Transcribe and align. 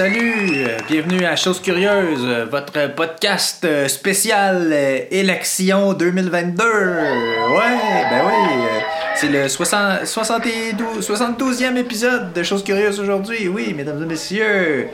Salut! 0.00 0.66
Bienvenue 0.90 1.24
à 1.24 1.36
Chose 1.36 1.58
Curieuse, 1.62 2.22
votre 2.50 2.94
podcast 2.94 3.64
euh, 3.64 3.88
spécial 3.88 4.68
euh, 4.70 4.98
élection 5.10 5.94
2022. 5.94 6.62
Ouais, 6.62 8.04
ben 8.10 8.26
oui. 8.26 8.32
euh, 8.60 8.80
C'est 9.14 9.30
le 9.30 9.48
60 9.48 10.04
72, 10.04 11.00
72e 11.00 11.78
épisode 11.78 12.34
de 12.34 12.42
Chose 12.42 12.62
Curieuse 12.62 13.00
aujourd'hui. 13.00 13.48
Oui, 13.48 13.72
mesdames 13.74 14.02
et 14.02 14.04
messieurs. 14.04 14.88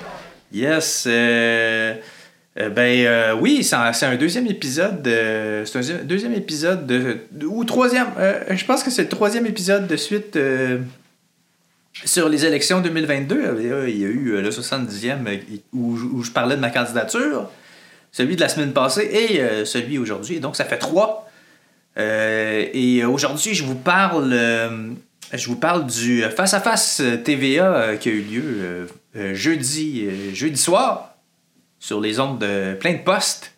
Yes. 0.52 1.08
ben 1.08 1.96
oui, 3.40 3.64
c'est 3.64 3.74
un, 4.06 4.14
deuxième 4.14 4.46
épisode. 4.46 5.02
de- 5.02 5.64
c'est 5.64 5.78
un 5.78 5.80
deuxi- 5.80 6.04
deuxième 6.04 6.34
épisode 6.34 6.86
de, 6.86 7.18
ou 7.44 7.64
troisième. 7.64 8.06
je 8.50 8.64
pense 8.64 8.84
que 8.84 8.90
c'est 8.92 9.02
le 9.02 9.08
troisième 9.08 9.46
épisode 9.46 9.88
de 9.88 9.96
suite. 9.96 10.38
Sur 11.92 12.28
les 12.28 12.44
élections 12.46 12.80
2022, 12.80 13.36
euh, 13.36 13.88
il 13.88 13.98
y 13.98 14.04
a 14.04 14.08
eu 14.08 14.30
euh, 14.30 14.40
le 14.40 14.50
70e 14.50 15.26
euh, 15.26 15.38
où, 15.72 16.22
je 16.22 16.30
parlais 16.30 16.56
de 16.56 16.60
ma 16.60 16.70
candidature, 16.70 17.50
celui 18.10 18.36
de 18.36 18.40
la 18.40 18.48
semaine 18.48 18.72
passée 18.72 19.02
et 19.02 19.64
celui 19.64 19.98
aujourd'hui. 19.98 20.40
Donc, 20.40 20.56
ça 20.56 20.66
fait 20.66 20.78
trois. 20.78 21.30
Et 21.96 23.04
aujourd'hui, 23.06 23.54
je 23.54 23.64
vous 23.64 23.74
parle, 23.74 24.32
euh, 24.32 24.90
je 25.32 25.46
vous 25.46 25.56
parle 25.56 25.86
du 25.86 26.22
face-à-face 26.22 27.02
TVA 27.24 27.96
qui 27.96 28.10
a 28.10 28.12
eu 28.12 28.20
lieu 28.20 28.88
jeudi, 29.32 30.34
jeudi 30.34 30.60
soir 30.60 31.14
sur 31.78 32.02
les 32.02 32.20
ondes 32.20 32.38
de 32.38 32.74
plein 32.74 32.92
de 32.92 32.98
postes. 32.98 33.54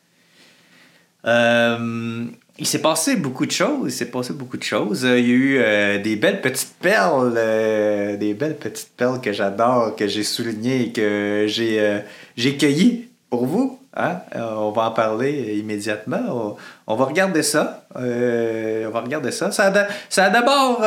Il 2.58 2.66
s'est 2.66 2.80
passé 2.80 3.16
beaucoup 3.16 3.46
de 3.46 3.50
choses. 3.50 3.86
Il 3.86 3.92
s'est 3.92 4.10
passé 4.10 4.32
beaucoup 4.32 4.56
de 4.56 4.62
choses. 4.62 5.04
Euh, 5.04 5.18
Il 5.18 5.28
y 5.28 5.30
a 5.30 5.34
eu 5.34 5.58
euh, 5.58 5.98
des 5.98 6.16
belles 6.16 6.40
petites 6.40 6.74
perles, 6.80 7.34
euh, 7.36 8.16
des 8.16 8.34
belles 8.34 8.56
petites 8.56 8.90
perles 8.96 9.20
que 9.20 9.32
j'adore, 9.32 9.96
que 9.96 10.06
j'ai 10.06 10.22
soulignées 10.22 10.92
que 10.92 11.46
j'ai 11.48 12.02
j'ai 12.36 12.56
cueillies 12.56 13.08
pour 13.28 13.46
vous. 13.46 13.80
Hein? 13.96 14.20
On 14.34 14.70
va 14.70 14.88
en 14.88 14.90
parler 14.90 15.56
immédiatement. 15.58 16.56
On, 16.86 16.96
va 16.96 17.04
regarder 17.04 17.42
ça. 17.42 17.86
On 17.94 18.90
va 18.90 19.00
regarder 19.00 19.30
ça. 19.30 19.50
Ça 19.52 19.72
a, 20.16 20.30
d'abord 20.30 20.84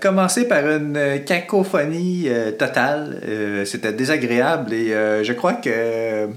commencé 0.00 0.46
par 0.46 0.64
une 0.68 1.24
cacophonie 1.24 2.28
totale. 2.58 3.20
C'était 3.66 3.92
désagréable 3.92 4.72
et 4.72 4.90
je 5.24 5.32
crois 5.32 5.54
que 5.54 6.28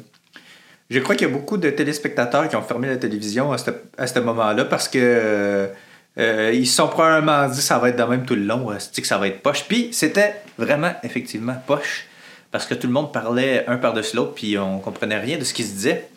je 0.90 1.00
crois 1.00 1.16
qu'il 1.16 1.28
y 1.28 1.30
a 1.30 1.34
beaucoup 1.34 1.58
de 1.58 1.70
téléspectateurs 1.70 2.48
qui 2.48 2.56
ont 2.56 2.62
fermé 2.62 2.88
la 2.88 2.98
télévision 2.98 3.52
à 3.52 3.58
ce, 3.58 3.72
à 3.98 4.08
ce 4.08 4.20
moment-là 4.20 4.66
parce 4.66 4.88
que 4.88 5.70
euh, 6.18 6.52
ils 6.54 6.68
se 6.68 6.76
sont 6.76 6.88
probablement 6.88 7.48
dit 7.50 7.62
ça 7.62 7.80
va 7.80 7.90
être 7.90 7.98
de 7.98 8.04
même 8.04 8.26
tout 8.26 8.36
le 8.36 8.44
long, 8.44 8.70
c'est-tu 8.78 9.02
que 9.02 9.08
ça 9.08 9.18
va 9.18 9.28
être 9.28 9.42
poche. 9.42 9.66
Puis 9.68 9.90
c'était 9.92 10.36
vraiment 10.58 10.94
effectivement 11.04 11.56
poche 11.66 12.08
parce 12.52 12.66
que 12.66 12.74
tout 12.74 12.88
le 12.88 12.94
monde 12.94 13.12
parlait 13.12 13.66
un 13.68 13.78
par-dessus 13.78 14.16
l'autre 14.16 14.34
puis 14.36 14.58
on 14.58 14.80
comprenait 14.80 15.20
rien 15.20 15.38
de 15.38 15.44
ce 15.44 15.54
qui 15.54 15.64
se 15.64 15.74
disait. 15.74 16.10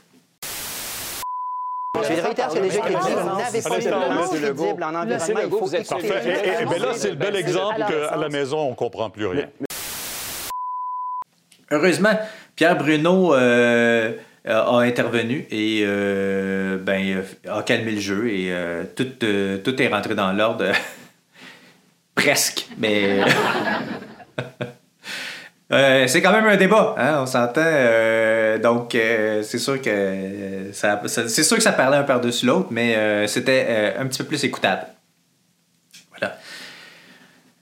Je 1.96 2.22
réitère 2.22 2.50
ce 2.50 2.56
que 2.56 2.62
déjà 2.62 2.78
été 2.78 2.88
dit, 2.88 2.94
vous 2.94 3.38
n'avez 3.38 3.62
pas 3.62 3.78
de 3.78 4.36
crédible 4.36 4.84
en 4.84 4.94
environnement. 4.94 5.40
Il 5.42 5.50
faut 5.50 5.60
vous 5.60 5.74
êtes 5.74 5.88
Parfait. 5.88 6.64
Et, 6.64 6.78
là, 6.78 6.92
c'est 6.94 7.10
le 7.10 7.16
bel 7.16 7.34
exemple 7.34 7.84
qu'à 7.88 8.16
la 8.16 8.28
maison, 8.28 8.70
on 8.70 8.74
comprend 8.74 9.10
plus 9.10 9.26
rien. 9.26 9.48
Heureusement, 11.70 12.18
Pierre 12.54 12.76
Bruno 12.76 13.34
euh, 13.34 14.12
a 14.48 14.78
intervenu 14.80 15.46
et 15.50 15.82
euh, 15.84 16.78
ben, 16.78 17.22
a 17.48 17.62
calmé 17.62 17.92
le 17.92 18.00
jeu 18.00 18.28
et 18.28 18.48
euh, 18.52 18.84
tout, 18.96 19.06
euh, 19.24 19.58
tout 19.58 19.80
est 19.82 19.88
rentré 19.88 20.14
dans 20.14 20.32
l'ordre. 20.32 20.66
Presque, 22.14 22.66
mais. 22.78 23.20
Euh, 25.70 26.06
c'est 26.06 26.22
quand 26.22 26.32
même 26.32 26.46
un 26.46 26.56
débat, 26.56 26.94
hein, 26.96 27.18
on 27.20 27.26
s'entend. 27.26 27.60
euh, 27.62 28.56
donc, 28.58 28.94
euh, 28.94 29.42
c'est 29.42 29.58
sûr 29.58 29.82
que 29.82 30.70
ça, 30.72 31.02
ça- 31.06 31.28
c'est 31.28 31.42
sûr 31.42 31.58
que 31.58 31.62
ça 31.62 31.72
parlait 31.72 31.98
un 31.98 32.04
par-dessus 32.04 32.46
l'autre, 32.46 32.68
mais 32.70 32.96
euh, 32.96 33.26
c'était 33.26 33.66
euh, 33.68 34.00
un 34.00 34.06
petit 34.06 34.18
peu 34.22 34.24
plus 34.28 34.42
écoutable. 34.44 34.86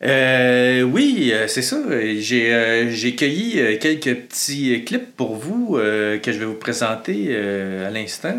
Euh, 0.02 0.82
oui, 0.82 1.30
euh, 1.32 1.48
c'est 1.48 1.62
ça. 1.62 1.78
J'ai 2.18 2.52
euh, 2.52 2.90
j'ai 2.90 3.16
cueilli 3.16 3.58
euh, 3.58 3.78
quelques 3.78 4.14
petits 4.14 4.84
clips 4.84 5.16
pour 5.16 5.36
vous 5.36 5.78
euh, 5.78 6.18
que 6.18 6.32
je 6.32 6.38
vais 6.38 6.44
vous 6.44 6.54
présenter 6.54 7.34
à 7.34 7.88
l'instant. 7.90 8.34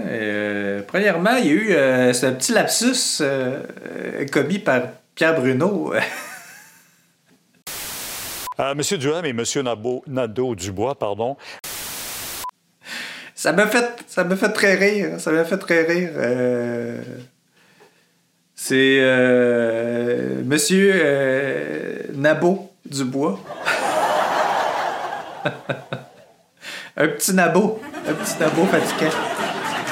Premièrement, 0.88 1.36
il 1.38 1.46
y 1.48 1.50
a 1.50 1.54
eu 1.54 2.14
ce 2.14 2.28
petit 2.28 2.52
lapsus 2.52 3.24
commis 4.32 4.60
par 4.60 4.84
Pierre 5.16 5.40
Bruno. 5.40 5.94
Monsieur 8.76 8.98
Duham 8.98 9.24
et 9.24 9.34
Monsieur 9.34 9.62
Nadeau-Dubois, 9.62 10.96
pardon, 10.96 11.38
ça 13.36 13.52
m'a 13.54 13.68
fait, 13.68 13.86
ça 14.08 14.24
m'a 14.24 14.36
fait 14.36 14.52
très 14.52 14.74
rire. 14.74 15.20
Ça 15.20 15.32
m'a 15.32 15.46
fait 15.46 15.60
très 15.60 15.84
rire. 15.84 16.10
C'est 18.60 18.98
euh, 19.02 20.42
Monsieur 20.44 20.92
euh, 20.96 22.00
Nabo 22.16 22.72
Dubois. 22.90 23.40
un 26.98 27.08
petit 27.08 27.34
nabo. 27.34 27.80
Un 28.10 28.14
petit 28.14 28.34
nabo 28.40 28.66
fatigué. 28.66 29.12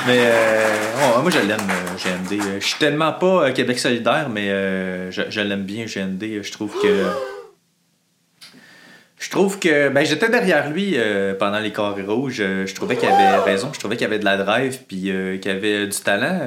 Mais 0.08 0.18
euh, 0.20 0.66
oh, 0.98 1.22
moi, 1.22 1.30
je 1.30 1.40
l'aime, 1.40 1.60
euh, 1.70 1.96
GND. 1.96 2.42
Je 2.60 2.66
suis 2.66 2.80
tellement 2.80 3.14
pas 3.14 3.46
euh, 3.46 3.54
Québec 3.54 3.78
solidaire, 3.78 4.30
mais 4.30 4.50
euh, 4.50 5.12
je, 5.12 5.22
je 5.30 5.42
l'aime 5.42 5.64
bien, 5.64 5.86
GND. 5.86 6.42
Je 6.42 6.52
trouve 6.52 6.74
que. 6.82 7.06
Je 9.26 9.32
trouve 9.32 9.58
que. 9.58 9.90
Ben, 9.90 10.06
j'étais 10.06 10.30
derrière 10.30 10.70
lui 10.70 10.94
euh, 10.98 11.34
pendant 11.34 11.58
les 11.58 11.72
carrés 11.72 12.04
rouges. 12.04 12.42
Euh, 12.42 12.68
Je 12.68 12.76
trouvais 12.76 12.96
qu'il 12.96 13.10
avait 13.10 13.38
raison. 13.38 13.72
Je 13.74 13.80
trouvais 13.80 13.98
qu'il 13.98 14.06
avait 14.06 14.20
de 14.20 14.26
la 14.26 14.38
drive, 14.38 14.82
puis 14.88 15.10
euh, 15.10 15.40
qu'il 15.40 15.50
avait 15.50 15.88
du 15.88 15.98
talent. 15.98 16.42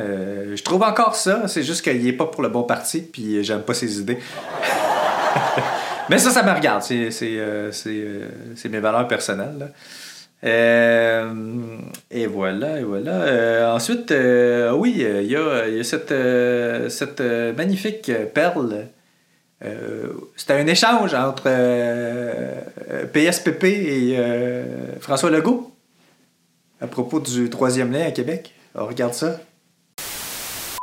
Je 0.55 0.63
trouve 0.63 0.85
encore 0.85 1.17
ça. 1.17 1.49
C'est 1.49 1.65
juste 1.65 1.83
qu'il 1.83 2.07
est 2.07 2.13
pas 2.13 2.27
pour 2.27 2.41
le 2.41 2.49
bon 2.49 2.63
parti, 2.63 3.01
puis 3.01 3.43
j'aime 3.43 3.63
pas 3.63 3.75
ses 3.75 3.99
idées. 3.99 4.21
Mais 6.09 6.19
ça, 6.19 6.31
ça 6.31 6.45
me 6.45 6.53
regarde. 6.53 6.83
C'est, 6.83 8.69
mes 8.71 8.79
valeurs 8.79 9.09
personnelles. 9.09 9.73
et 10.45 12.27
voilà, 12.29 12.79
et 12.79 12.85
voilà. 12.85 13.75
Ensuite, 13.75 14.15
oui, 14.75 15.05
il 15.05 15.27
y 15.27 15.35
a, 15.35 15.67
y 15.67 15.81
a 15.81 15.85
cette, 15.85 16.15
cette 16.91 17.23
magnifique 17.57 18.13
perle. 18.33 18.87
Euh, 19.65 20.13
c'était 20.37 20.55
un 20.55 20.67
échange 20.67 21.15
entre 21.15 21.45
euh, 21.47 22.61
euh, 22.91 23.07
PSPP 23.07 23.65
et 23.65 24.17
euh, 24.17 24.99
François 25.01 25.31
Legault 25.31 25.73
à 26.81 26.87
propos 26.87 27.19
du 27.19 27.51
troisième 27.51 27.91
lien 27.91 28.07
à 28.07 28.13
Québec. 28.13 28.55
On 28.75 28.87
regarde 28.87 29.15
ça. 29.15 29.41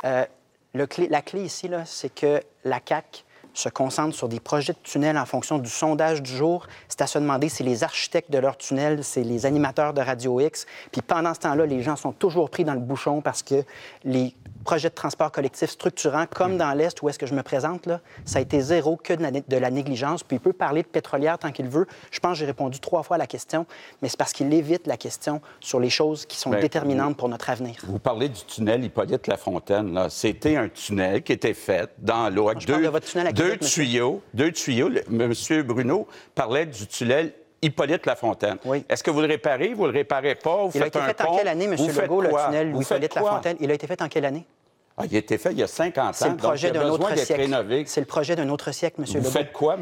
La 0.04 1.22
clé 1.22 1.42
ici, 1.42 1.70
c'est 1.86 2.14
que 2.14 2.42
la 2.66 2.82
CAQ 2.86 3.24
se 3.56 3.70
concentre 3.70 4.16
sur 4.16 4.28
des 4.28 4.40
projets 4.40 4.74
de 4.74 4.78
tunnels 4.84 5.18
en 5.18 5.26
fonction 5.26 5.58
du 5.58 5.70
sondage 5.70 6.22
du 6.22 6.32
jour. 6.32 6.68
C'est 6.88 7.02
à 7.02 7.08
se 7.08 7.18
demander 7.18 7.50
si 7.50 7.64
les 7.64 7.84
architectes 7.84 8.32
de 8.32 8.38
leurs 8.38 8.58
tunnels, 8.58 9.04
c'est 9.04 9.24
les 9.24 9.46
animateurs 9.46 9.94
de 9.94 10.02
Radio 10.02 10.40
X. 10.40 10.66
Puis 10.92 11.02
pendant 11.02 11.34
ce 11.34 11.40
temps-là, 11.40 11.66
les 11.66 11.82
gens 11.82 11.96
sont 11.96 12.12
toujours 12.12 12.50
pris 12.50 12.64
dans 12.64 12.74
le 12.74 12.80
bouchon 12.80 13.22
parce 13.22 13.42
que 13.42 13.64
les 14.04 14.36
projets 14.66 14.90
de 14.90 14.96
transport 14.96 15.32
collectif 15.32 15.70
structurants, 15.70 16.26
comme 16.26 16.58
dans 16.58 16.74
l'Est 16.74 17.02
où 17.02 17.08
est-ce 17.08 17.20
que 17.20 17.28
je 17.28 17.36
me 17.36 17.44
présente, 17.44 17.86
là, 17.86 18.02
ça 18.26 18.40
a 18.40 18.42
été 18.42 18.60
zéro 18.62 18.98
que 18.98 19.14
de 19.14 19.22
la, 19.22 19.32
de 19.32 19.58
la 19.58 19.70
négligence. 19.70 20.24
Puis 20.24 20.38
il 20.38 20.40
peut 20.40 20.54
parler 20.54 20.82
de 20.82 20.88
pétrolière 20.88 21.38
tant 21.38 21.52
qu'il 21.52 21.68
veut. 21.68 21.86
Je 22.12 22.20
pense 22.20 22.34
que 22.34 22.40
j'ai 22.40 22.46
répondu 22.46 22.80
trois 22.80 23.04
fois 23.04 23.16
à 23.16 23.20
la 23.20 23.28
question, 23.28 23.66
mais 24.02 24.10
c'est 24.10 24.18
parce 24.18 24.34
qu'il 24.34 24.52
évite 24.54 24.88
la 24.88 24.98
question 24.98 25.40
sur 25.60 25.80
les 25.80 25.92
choses 25.92 26.26
qui 26.26 26.38
sont 26.38 26.50
Ben, 26.50 26.60
déterminantes 26.60 27.16
pour 27.16 27.30
notre 27.30 27.50
avenir. 27.50 27.76
Vous 27.88 28.00
parlez 28.00 28.28
du 28.28 28.44
tunnel 28.44 28.84
Hippolyte 28.84 29.28
Lafontaine. 29.28 30.08
C'était 30.10 30.56
un 30.56 30.68
tunnel 30.68 31.22
qui 31.22 31.34
était 31.34 31.54
fait 31.54 31.92
dans 32.00 32.30
l'eau 32.34 32.50
avec 32.50 32.62
je 32.62 32.68
parle 32.68 32.84
de 32.84 32.88
votre 32.90 33.08
tunnel 33.08 33.34
deux 33.34 33.45
Monsieur. 33.54 33.84
tuyaux. 33.84 34.22
Deux 34.34 34.52
tuyaux. 34.52 34.90
Monsieur 35.10 35.64
Bruno 35.64 36.08
parlait 36.34 36.66
du 36.66 36.88
tunnel 36.88 37.32
Hippolyte 37.62 38.06
Lafontaine. 38.06 38.58
Oui. 38.66 38.84
Est-ce 38.90 39.04
que 39.04 39.12
vous 39.12 39.22
le 39.22 39.28
réparez? 39.28 39.74
Vous 39.74 39.86
le 39.86 39.92
réparez 39.92 40.36
pas? 40.36 40.66
Vous 40.66 40.72
Il 40.76 40.84
a 40.84 40.88
été 40.88 41.00
un 41.00 41.06
fait 41.06 41.22
en 41.22 41.26
pont? 41.26 41.38
quelle 41.38 41.48
année, 41.48 41.66
M. 41.66 41.72
Legault, 41.74 42.22
le 42.22 42.30
tunnel 42.30 42.72
quoi? 42.74 43.00
Lafontaine? 43.22 43.58
Il 43.60 43.72
a 43.72 43.74
été 43.74 43.88
fait 43.88 44.02
en 44.02 44.08
quelle 44.08 44.26
année? 44.26 44.46
Ah, 44.98 45.04
il 45.10 45.16
a 45.16 45.20
été 45.20 45.38
fait 45.38 45.52
il 45.52 45.60
y 45.60 45.64
a 45.64 45.68
50 45.68 45.98
ans. 46.08 46.12
C'est 46.14 46.30
le 46.30 46.38
projet 46.38 46.72
d'un 46.72 46.88
autre 46.90 47.16
siècle. 47.18 47.42
rénové. 47.42 47.84
C'est 47.88 48.00
le 48.02 48.06
projet 48.06 48.36
d'un 48.36 48.48
autre 48.50 48.72
siècle, 48.72 48.98
M. 49.00 49.06
Vous 49.08 49.14
Legault. 49.18 49.30
faites 49.32 49.52
quoi? 49.52 49.78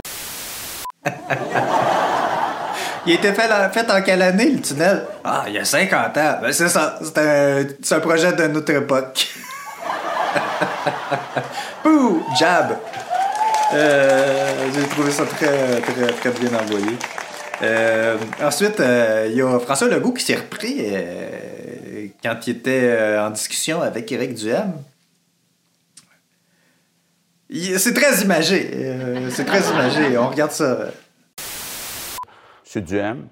Il 3.06 3.12
a 3.12 3.15
été 3.15 3.33
fait, 3.33 3.50
fait 3.74 3.92
en 3.92 4.01
quelle 4.01 4.21
année, 4.21 4.50
le 4.51 4.62
tunnel? 4.62 5.06
Ah, 5.25 5.44
il 5.48 5.54
y 5.54 5.57
a 5.60 5.65
50 5.65 6.18
ans. 6.18 6.38
Ben, 6.42 6.54
c'est 6.54 6.69
ça. 6.69 6.98
C'est 7.04 7.18
un, 7.18 7.65
c'est 7.81 7.95
un 7.95 8.00
projet 8.00 8.31
de 8.31 8.48
notre 8.48 8.71
époque. 8.71 9.27
Pouh! 11.83 12.24
Jab! 12.39 12.77
Euh, 13.74 14.70
J'ai 14.74 14.88
trouvé 14.88 15.12
ça 15.12 15.25
très, 15.25 15.81
très, 15.81 16.08
très 16.08 16.31
bien 16.31 16.60
envoyé. 16.60 16.96
Euh, 17.62 18.18
ensuite, 18.42 18.80
euh, 18.80 19.28
il 19.30 19.38
y 19.38 19.42
a 19.42 19.60
François 19.60 19.88
Legault 19.88 20.14
qui 20.14 20.24
s'est 20.24 20.36
repris 20.36 20.86
quand 22.22 22.48
il 22.48 22.58
était 22.58 23.18
en 23.20 23.31
discussion 23.31 23.81
avec 23.81 24.12
Éric 24.12 24.36
Duhem. 24.36 24.74
C'est 27.78 27.94
très 27.94 28.22
imagé. 28.22 29.30
c'est 29.30 29.46
très 29.46 29.62
imagé. 29.70 30.18
On 30.18 30.30
regarde 30.30 30.52
ça. 30.52 30.88
M. 32.75 32.81
Duhem, 32.81 33.28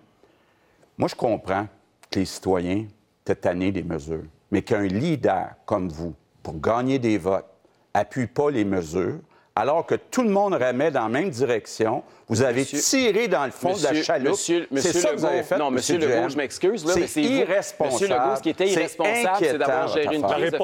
Moi, 0.98 1.08
je 1.08 1.16
comprends 1.16 1.68
que 2.10 2.20
les 2.20 2.26
citoyens 2.26 2.86
étaient 3.24 3.36
tannés 3.36 3.72
des 3.72 3.84
mesures, 3.84 4.26
mais 4.52 4.62
qu'un 4.62 4.84
leader 4.84 5.50
comme 5.66 5.90
vous, 5.90 6.14
pour 6.44 6.60
gagner 6.60 7.00
des 7.00 7.18
votes, 7.18 7.46
appuie 7.94 8.28
pas 8.28 8.52
les 8.52 8.64
mesures, 8.64 9.20
alors 9.56 9.86
que 9.86 9.96
tout 9.96 10.24
le 10.24 10.30
monde 10.30 10.54
remet 10.54 10.92
dans 10.92 11.04
la 11.04 11.10
même 11.10 11.30
direction. 11.30 12.04
Vous 12.30 12.42
avez 12.42 12.62
Monsieur- 12.62 12.80
tiré 12.80 13.28
dans 13.28 13.46
le 13.46 13.52
fond 13.52 13.76
de 13.76 13.84
la 13.84 13.90
Monsieur- 13.90 14.04
chaloupe. 14.06 14.32
Monsieur, 14.32 14.68
c'est 14.70 14.76
monsieur 14.76 14.92
ça 14.94 15.10
que 15.10 15.16
vous 15.18 15.26
avez 15.26 15.38
Legault- 15.40 15.44
fait, 15.48 15.58
non, 15.58 15.72
Monsieur 15.72 15.98
Duhem. 15.98 16.12
Legault, 16.18 16.30
je 16.30 16.38
m'excuse, 16.38 16.86
là, 16.86 16.94
mais 16.96 17.08
c'est 17.08 17.22
vous- 17.22 17.28
irresponsable. 17.28 17.94
Monsieur 17.94 18.08
Legault, 18.08 18.36
ce 18.38 18.42
qui 18.42 18.50
était 18.50 18.68
irresponsable, 18.70 19.38
c'est 19.40 19.58
d'avoir 19.58 19.88
géré 19.90 20.16
une 20.16 20.24
crise 20.26 20.52
de. 20.52 20.58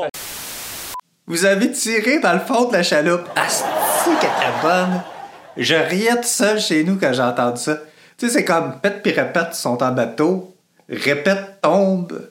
Vous 1.28 1.44
avez 1.46 1.72
tiré 1.72 2.20
dans 2.20 2.34
le 2.34 2.40
fond 2.40 2.66
de 2.70 2.74
la 2.74 2.84
chaloupe. 2.84 3.28
Asti 3.36 3.64
qu'elle 4.22 4.30
était 4.30 4.62
bonne. 4.62 5.02
Je 5.58 5.76
riais 5.76 6.16
tout 6.16 6.24
seul 6.24 6.60
chez 6.60 6.84
nous 6.86 6.98
quand 6.98 7.12
j'ai 7.12 7.22
entendu 7.22 7.60
ça. 7.62 7.78
Tu 8.18 8.28
sais, 8.28 8.34
c'est 8.34 8.46
comme 8.46 8.80
pète 8.80 9.02
puis 9.04 9.12
répète 9.12 9.54
sont 9.54 9.84
en 9.84 9.92
bateau, 9.92 10.56
répète 10.90 11.60
tombe 11.62 12.30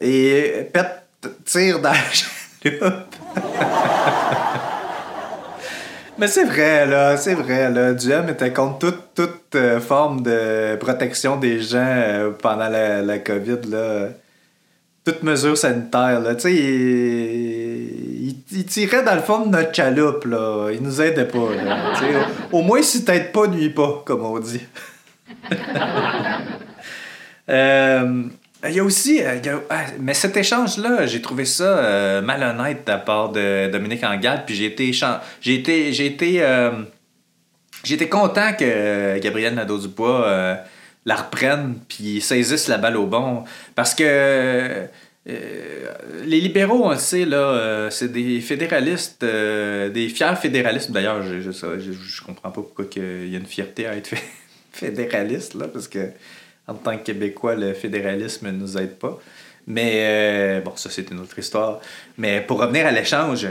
et 0.00 0.68
pète 0.72 1.02
tire 1.46 1.80
dans 1.80 1.92
la 1.92 1.96
chaloupe. 2.12 2.92
Mais 6.18 6.28
c'est 6.28 6.44
vrai, 6.44 6.86
là, 6.86 7.16
c'est 7.18 7.34
vrai, 7.34 7.70
là. 7.70 7.92
Duhem 7.92 8.28
était 8.30 8.52
contre 8.52 8.78
toute, 8.78 9.14
toute 9.14 9.54
euh, 9.54 9.80
forme 9.80 10.22
de 10.22 10.76
protection 10.76 11.36
des 11.36 11.60
gens 11.60 11.78
euh, 11.86 12.30
pendant 12.30 12.68
la, 12.68 13.02
la 13.02 13.18
COVID, 13.18 13.58
là. 13.70 14.08
Toute 15.04 15.22
mesure 15.22 15.56
sanitaire, 15.58 16.20
là. 16.20 16.34
Tu 16.34 16.40
sais, 16.42 16.54
il, 16.54 18.34
il- 18.50 18.64
tirait 18.66 19.02
dans 19.04 19.14
le 19.14 19.20
fond 19.20 19.40
de 19.46 19.50
notre 19.50 19.74
chaloupe, 19.74 20.24
là. 20.24 20.70
Il 20.72 20.82
nous 20.82 21.00
aidait 21.02 21.26
pas, 21.26 21.54
là. 21.64 21.92
Au, 22.52 22.58
au 22.58 22.62
moins, 22.62 22.80
si 22.82 23.04
t'aides 23.04 23.30
pas, 23.32 23.46
nuit 23.46 23.70
pas, 23.70 24.02
comme 24.06 24.24
on 24.24 24.38
dit. 24.38 24.62
Euh, 27.48 28.24
Il 28.68 28.74
y 28.74 28.80
a 28.80 28.84
aussi. 28.84 29.22
euh, 29.22 29.38
ah, 29.70 29.84
mais 30.00 30.14
cet 30.14 30.36
échange-là, 30.36 31.06
j'ai 31.06 31.20
trouvé 31.22 31.44
ça 31.44 31.78
euh, 31.78 32.20
malhonnête 32.22 32.84
de 32.86 32.90
la 32.90 32.98
part 32.98 33.30
de 33.30 33.68
Dominique 33.70 34.02
Anglade. 34.04 34.42
Puis 34.46 34.54
j'ai 34.54 34.66
été. 34.66 34.92
J'ai 35.40 35.54
été. 35.54 35.92
J'ai 35.92 36.06
été. 36.06 36.42
euh, 36.42 36.72
été 37.88 38.08
content 38.08 38.52
que 38.58 39.18
Gabriel 39.18 39.54
Nadeau-Dubois 39.54 40.26
euh, 40.26 40.54
la 41.04 41.16
reprenne 41.16 41.76
puis 41.88 42.20
saisisse 42.20 42.66
la 42.68 42.78
balle 42.78 42.96
au 42.96 43.06
bon. 43.06 43.44
Parce 43.74 43.94
que. 43.94 44.02
euh, 44.04 44.86
les 46.24 46.40
libéraux, 46.40 46.82
on 46.84 46.90
le 46.90 46.96
sait, 46.98 47.24
là, 47.24 47.36
euh, 47.38 47.90
c'est 47.90 48.10
des 48.12 48.40
fédéralistes, 48.40 49.22
euh, 49.24 49.88
des 49.90 50.08
fiers 50.08 50.36
fédéralistes. 50.40 50.92
D'ailleurs, 50.92 51.22
je, 51.22 51.40
je, 51.40 51.50
je, 51.50 52.22
comprends 52.22 52.50
pas 52.50 52.62
pourquoi 52.62 52.84
il 52.96 53.28
y 53.30 53.34
a 53.34 53.38
une 53.38 53.46
fierté 53.46 53.86
à 53.88 53.96
être 53.96 54.06
fé- 54.06 54.22
fédéraliste, 54.72 55.54
là, 55.54 55.66
parce 55.66 55.88
que 55.88 55.98
en 56.66 56.74
tant 56.74 56.96
que 56.98 57.04
Québécois, 57.04 57.54
le 57.54 57.74
fédéralisme 57.74 58.46
ne 58.48 58.52
nous 58.52 58.76
aide 58.78 58.98
pas. 58.98 59.18
Mais 59.66 59.92
euh, 59.96 60.60
bon, 60.60 60.72
ça, 60.76 60.90
c'est 60.90 61.10
une 61.10 61.20
autre 61.20 61.38
histoire. 61.38 61.80
Mais 62.18 62.40
pour 62.40 62.60
revenir 62.60 62.86
à 62.86 62.92
l'échange, 62.92 63.46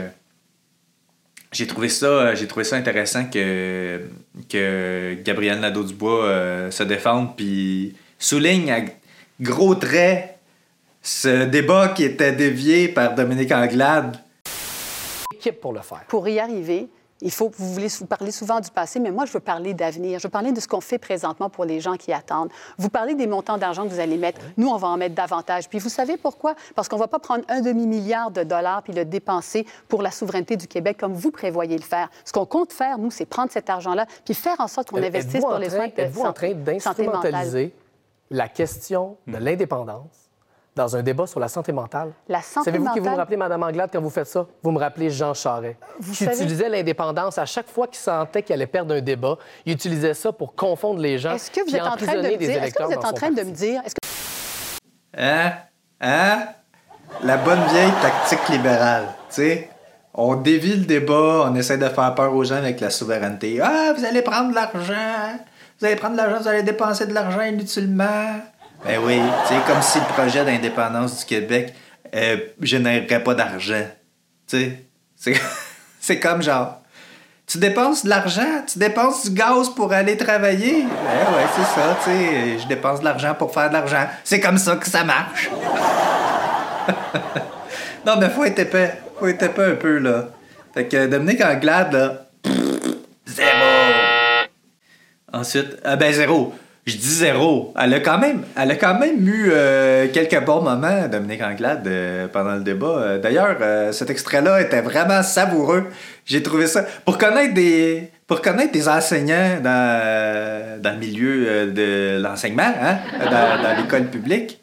j'ai 1.52 1.66
trouvé 1.66 1.88
ça, 1.88 2.34
j'ai 2.34 2.46
trouvé 2.46 2.64
ça 2.64 2.76
intéressant 2.76 3.26
que, 3.26 4.02
que 4.48 5.16
Gabriel 5.22 5.60
Nadeau-Dubois 5.60 6.24
euh, 6.24 6.70
se 6.70 6.82
défende 6.82 7.36
puis 7.36 7.96
souligne 8.18 8.70
à 8.70 8.80
gros 9.40 9.74
traits 9.74 10.38
ce 11.02 11.44
débat 11.44 11.88
qui 11.88 12.04
était 12.04 12.32
dévié 12.32 12.88
par 12.88 13.14
Dominique 13.14 13.52
Anglade. 13.52 14.18
équipe 15.34 15.60
pour 15.60 15.72
le 15.72 15.80
faire. 15.80 16.04
Pour 16.08 16.26
y 16.28 16.38
arriver, 16.38 16.88
il 17.22 17.30
faut, 17.30 17.50
vous 17.56 17.72
voulez 17.72 17.88
vous 17.88 18.04
parler 18.06 18.30
souvent 18.30 18.60
du 18.60 18.70
passé, 18.70 19.00
mais 19.00 19.10
moi, 19.10 19.24
je 19.24 19.32
veux 19.32 19.40
parler 19.40 19.72
d'avenir. 19.72 20.18
Je 20.18 20.24
veux 20.26 20.30
parler 20.30 20.52
de 20.52 20.60
ce 20.60 20.68
qu'on 20.68 20.80
fait 20.82 20.98
présentement 20.98 21.48
pour 21.48 21.64
les 21.64 21.80
gens 21.80 21.96
qui 21.96 22.12
attendent. 22.12 22.50
Vous 22.76 22.90
parlez 22.90 23.14
des 23.14 23.26
montants 23.26 23.56
d'argent 23.56 23.84
que 23.84 23.88
vous 23.88 24.00
allez 24.00 24.18
mettre. 24.18 24.40
Nous, 24.58 24.68
on 24.68 24.76
va 24.76 24.88
en 24.88 24.96
mettre 24.98 25.14
davantage. 25.14 25.68
Puis 25.68 25.78
vous 25.78 25.88
savez 25.88 26.16
pourquoi? 26.18 26.54
Parce 26.74 26.88
qu'on 26.88 26.96
ne 26.96 27.00
va 27.00 27.08
pas 27.08 27.18
prendre 27.18 27.44
un 27.48 27.60
demi-milliard 27.62 28.30
de 28.30 28.42
dollars 28.42 28.82
puis 28.82 28.92
le 28.92 29.04
dépenser 29.06 29.66
pour 29.88 30.02
la 30.02 30.10
souveraineté 30.10 30.56
du 30.56 30.66
Québec 30.68 30.98
comme 30.98 31.14
vous 31.14 31.30
prévoyez 31.30 31.76
le 31.78 31.82
faire. 31.84 32.10
Ce 32.24 32.32
qu'on 32.32 32.44
compte 32.46 32.72
faire, 32.72 32.98
nous, 32.98 33.10
c'est 33.10 33.24
prendre 33.26 33.50
cet 33.50 33.70
argent-là 33.70 34.06
puis 34.24 34.34
faire 34.34 34.60
en 34.60 34.68
sorte 34.68 34.90
qu'on 34.90 34.98
Euh, 35.02 35.06
investisse 35.06 35.40
pour 35.40 35.54
en 35.54 35.58
les 35.58 35.68
train- 35.68 35.76
soins 35.76 35.88
de 35.88 35.92
Êtes-vous 36.00 36.22
en 36.22 36.32
train 36.34 36.48
santé- 36.52 36.80
santé 36.80 37.02
mentale. 37.06 37.22
d'instrumentaliser 37.32 37.74
la 38.30 38.48
question 38.48 39.16
de 39.26 39.38
l'indépendance 39.38 40.25
dans 40.76 40.94
un 40.94 41.02
débat 41.02 41.26
sur 41.26 41.40
la 41.40 41.48
santé 41.48 41.72
mentale? 41.72 42.12
La 42.28 42.42
santé 42.42 42.66
Savez-vous 42.66 42.92
qui 42.92 43.00
vous 43.00 43.08
me 43.08 43.16
rappelez, 43.16 43.36
Mme 43.38 43.62
Anglade, 43.62 43.88
quand 43.92 44.00
vous 44.00 44.10
faites 44.10 44.26
ça? 44.26 44.46
Vous 44.62 44.70
me 44.70 44.78
rappelez 44.78 45.08
Jean 45.10 45.32
Charest, 45.32 45.76
Vous 45.98 46.12
qui 46.12 46.24
savez- 46.24 46.36
utilisait 46.36 46.68
l'indépendance 46.68 47.38
à 47.38 47.46
chaque 47.46 47.68
fois 47.68 47.86
qu'il 47.86 47.96
sentait 47.98 48.42
qu'il 48.42 48.52
allait 48.54 48.66
perdre 48.66 48.94
un 48.94 49.00
débat. 49.00 49.38
Il 49.64 49.72
utilisait 49.72 50.12
ça 50.14 50.30
pour 50.32 50.54
confondre 50.54 51.00
les 51.00 51.18
gens 51.18 51.32
Est-ce 51.34 51.50
que 51.50 51.62
vous 51.68 51.74
êtes 51.74 51.82
en 51.82 51.96
train 51.96 52.12
de 52.14 52.18
me 52.22 52.28
des 52.28 52.36
dire, 52.36 52.62
est-ce 52.62 52.74
que 52.74 52.82
vous 52.82 52.92
êtes 52.92 53.04
en 53.04 53.12
train 53.12 53.30
de 53.30 53.42
me 53.42 53.50
dire, 53.50 53.82
que 53.82 55.20
Hein? 55.20 55.52
Hein? 56.00 56.48
La 57.22 57.38
bonne 57.38 57.64
vieille 57.70 57.92
tactique 58.02 58.46
libérale, 58.50 59.06
tu 59.30 59.36
sais? 59.36 59.70
On 60.12 60.34
dévie 60.34 60.76
le 60.76 60.84
débat, 60.84 61.44
on 61.46 61.54
essaie 61.54 61.78
de 61.78 61.88
faire 61.88 62.14
peur 62.14 62.34
aux 62.34 62.44
gens 62.44 62.56
avec 62.56 62.80
la 62.80 62.90
souveraineté. 62.90 63.60
Ah, 63.62 63.92
vous 63.96 64.04
allez 64.04 64.22
prendre 64.22 64.50
de 64.50 64.54
l'argent, 64.54 65.38
vous 65.78 65.86
allez 65.86 65.96
prendre 65.96 66.12
de 66.14 66.18
l'argent, 66.18 66.40
vous 66.42 66.48
allez 66.48 66.62
dépenser 66.62 67.06
de 67.06 67.14
l'argent 67.14 67.42
inutilement. 67.42 68.40
Ben 68.86 69.00
oui, 69.02 69.20
sais, 69.48 69.56
comme 69.66 69.82
si 69.82 69.98
le 69.98 70.04
projet 70.04 70.44
d'indépendance 70.44 71.18
du 71.18 71.24
Québec 71.24 71.74
euh, 72.14 72.36
générerait 72.60 73.20
pas 73.20 73.34
d'argent. 73.34 73.84
Tu 74.46 74.58
sais, 74.58 74.86
c'est, 75.16 75.34
c'est 76.00 76.20
comme 76.20 76.40
genre, 76.40 76.82
tu 77.48 77.58
dépenses 77.58 78.04
de 78.04 78.10
l'argent, 78.10 78.62
tu 78.64 78.78
dépenses 78.78 79.28
du 79.28 79.36
gaz 79.36 79.70
pour 79.70 79.92
aller 79.92 80.16
travailler. 80.16 80.82
Ben 80.82 81.34
ouais, 81.34 81.46
c'est 81.56 81.80
ça, 81.80 81.98
tu 82.04 82.10
sais, 82.10 82.58
je 82.60 82.68
dépense 82.68 83.00
de 83.00 83.06
l'argent 83.06 83.34
pour 83.34 83.52
faire 83.52 83.70
de 83.70 83.74
l'argent. 83.74 84.06
C'est 84.22 84.38
comme 84.38 84.58
ça 84.58 84.76
que 84.76 84.88
ça 84.88 85.02
marche. 85.02 85.50
non, 88.06 88.18
mais 88.20 88.30
faut 88.30 88.44
être 88.44 88.60
épais. 88.60 89.00
Faut 89.18 89.26
être 89.26 89.42
épais 89.42 89.64
un 89.64 89.74
peu, 89.74 89.98
là. 89.98 90.28
Fait 90.74 90.86
que 90.86 91.06
Dominique 91.08 91.42
Anglade, 91.42 91.92
là, 91.92 92.26
zéro. 93.26 93.48
Ensuite, 95.32 95.76
ah 95.84 95.96
ben 95.96 96.12
zéro. 96.12 96.54
Je 96.86 96.96
dis 96.96 97.14
zéro. 97.14 97.74
Elle 97.76 97.94
a 97.94 98.00
quand 98.00 98.18
même, 98.18 98.44
elle 98.56 98.70
a 98.70 98.94
même 98.94 99.26
eu 99.28 99.48
euh, 99.50 100.06
quelques 100.12 100.44
bons 100.44 100.62
moments, 100.62 101.08
Dominique 101.08 101.42
Anglade, 101.42 101.84
euh, 101.88 102.28
pendant 102.28 102.54
le 102.54 102.62
débat. 102.62 102.86
Euh, 102.86 103.18
D'ailleurs, 103.18 103.92
cet 103.92 104.08
extrait-là 104.08 104.60
était 104.60 104.82
vraiment 104.82 105.24
savoureux. 105.24 105.86
J'ai 106.24 106.44
trouvé 106.44 106.68
ça. 106.68 106.84
Pour 107.04 107.18
connaître 107.18 107.54
des, 107.54 108.12
pour 108.28 108.40
connaître 108.40 108.70
des 108.70 108.88
enseignants 108.88 109.58
dans, 109.60 110.80
le 110.84 110.98
milieu 110.98 111.72
de 111.72 112.20
l'enseignement, 112.22 112.72
hein, 112.80 112.98
dans, 113.18 113.76
l'école 113.82 114.04
publique, 114.04 114.60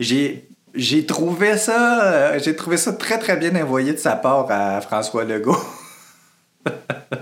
j'ai 0.00 1.06
trouvé 1.06 1.58
ça 1.58 2.38
j'ai 2.38 2.56
trouvé 2.56 2.78
ça 2.78 2.94
très 2.94 3.18
très 3.18 3.36
bien 3.36 3.54
envoyé 3.62 3.92
de 3.92 3.98
sa 3.98 4.16
part 4.16 4.50
à 4.50 4.80
François 4.80 5.24
Legault. 5.24 5.62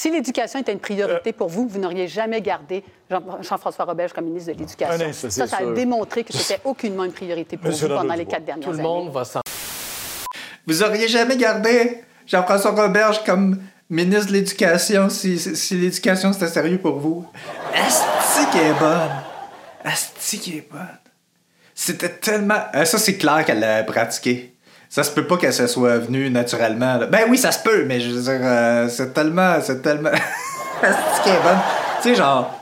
Si 0.00 0.12
l'éducation 0.12 0.60
était 0.60 0.72
une 0.72 0.78
priorité 0.78 1.32
pour 1.32 1.48
vous, 1.48 1.66
vous 1.66 1.80
n'auriez 1.80 2.06
jamais 2.06 2.40
gardé 2.40 2.84
Jean- 3.10 3.42
Jean-François 3.42 3.84
Roberge 3.84 4.12
comme 4.12 4.26
ministre 4.26 4.52
de 4.52 4.58
l'Éducation. 4.60 5.12
Ça, 5.12 5.28
ça 5.48 5.56
a 5.56 5.58
sûr. 5.58 5.74
démontré 5.74 6.22
que 6.22 6.32
c'était 6.32 6.60
aucunement 6.64 7.02
une 7.02 7.10
priorité 7.10 7.56
pour 7.56 7.66
Monsieur 7.66 7.88
vous 7.88 7.96
pendant 7.96 8.14
les 8.14 8.24
quatre 8.24 8.44
dernières 8.44 8.64
Tout 8.64 8.70
le 8.74 8.78
années. 8.78 8.88
monde 8.88 9.12
va 9.12 9.24
s'en... 9.24 9.40
Vous 10.68 10.82
auriez 10.84 11.08
jamais 11.08 11.36
gardé 11.36 12.04
Jean-François 12.28 12.70
Roberge 12.80 13.24
comme 13.24 13.58
ministre 13.90 14.28
de 14.28 14.34
l'Éducation 14.34 15.08
si, 15.10 15.36
si, 15.36 15.56
si 15.56 15.74
l'éducation 15.74 16.32
c'était 16.32 16.46
sérieux 16.46 16.78
pour 16.78 17.00
vous? 17.00 17.26
Asti 17.74 18.46
qui 18.52 18.58
est 18.58 18.78
bonne. 18.78 19.10
Asti 19.82 20.38
qui 20.38 20.58
est 20.58 20.68
bonne. 20.70 20.98
C'était 21.74 22.10
tellement. 22.10 22.60
Euh, 22.72 22.84
ça, 22.84 22.98
c'est 22.98 23.16
clair 23.16 23.44
qu'elle 23.44 23.58
l'a 23.58 23.82
pratiqué. 23.82 24.54
Ça 24.88 25.02
se 25.04 25.10
peut 25.10 25.26
pas 25.26 25.36
qu'elle 25.36 25.52
se 25.52 25.66
soit 25.66 25.98
venue 25.98 26.30
naturellement. 26.30 26.98
Ben 27.10 27.26
oui, 27.28 27.36
ça 27.36 27.52
se 27.52 27.62
peut, 27.62 27.84
mais 27.84 28.00
je 28.00 28.10
veux 28.10 28.22
dire, 28.22 28.40
euh, 28.42 28.88
c'est 28.88 29.12
tellement. 29.12 29.60
C'est 29.60 29.82
tellement. 29.82 30.10
Asti 30.82 31.22
qui 31.22 31.28
est 31.28 31.42
bonne. 31.42 31.58
Tu 32.02 32.08
sais, 32.08 32.14
genre. 32.14 32.54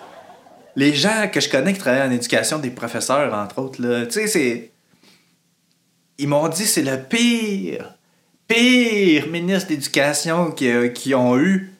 Les 0.74 0.94
gens 0.94 1.28
que 1.32 1.40
je 1.40 1.48
connais 1.48 1.72
qui 1.72 1.78
travaillent 1.78 2.06
en 2.06 2.10
éducation, 2.10 2.58
des 2.58 2.68
professeurs, 2.68 3.32
entre 3.32 3.58
autres, 3.60 3.80
là, 3.80 4.04
tu 4.04 4.12
sais, 4.12 4.26
c'est 4.26 4.72
ils 6.18 6.28
m'ont 6.28 6.48
dit 6.48 6.66
c'est 6.66 6.82
le 6.82 6.98
pire, 6.98 7.94
pire 8.48 9.26
ministre 9.28 9.68
d'éducation 9.68 10.50
qu'ils 10.50 10.92
qui 10.92 11.14
ont 11.14 11.38
eu. 11.38 11.72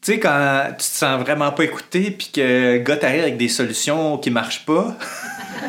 Tu 0.00 0.12
sais, 0.12 0.20
quand 0.20 0.66
tu 0.70 0.76
te 0.76 0.82
sens 0.82 1.20
vraiment 1.20 1.50
pas 1.52 1.64
écouté, 1.64 2.10
puis 2.10 2.30
que 2.32 2.74
le 2.74 2.78
gars 2.78 2.96
t'arrive 2.96 3.22
avec 3.22 3.36
des 3.36 3.48
solutions 3.48 4.18
qui 4.18 4.30
marchent 4.30 4.64
pas, 4.64 4.96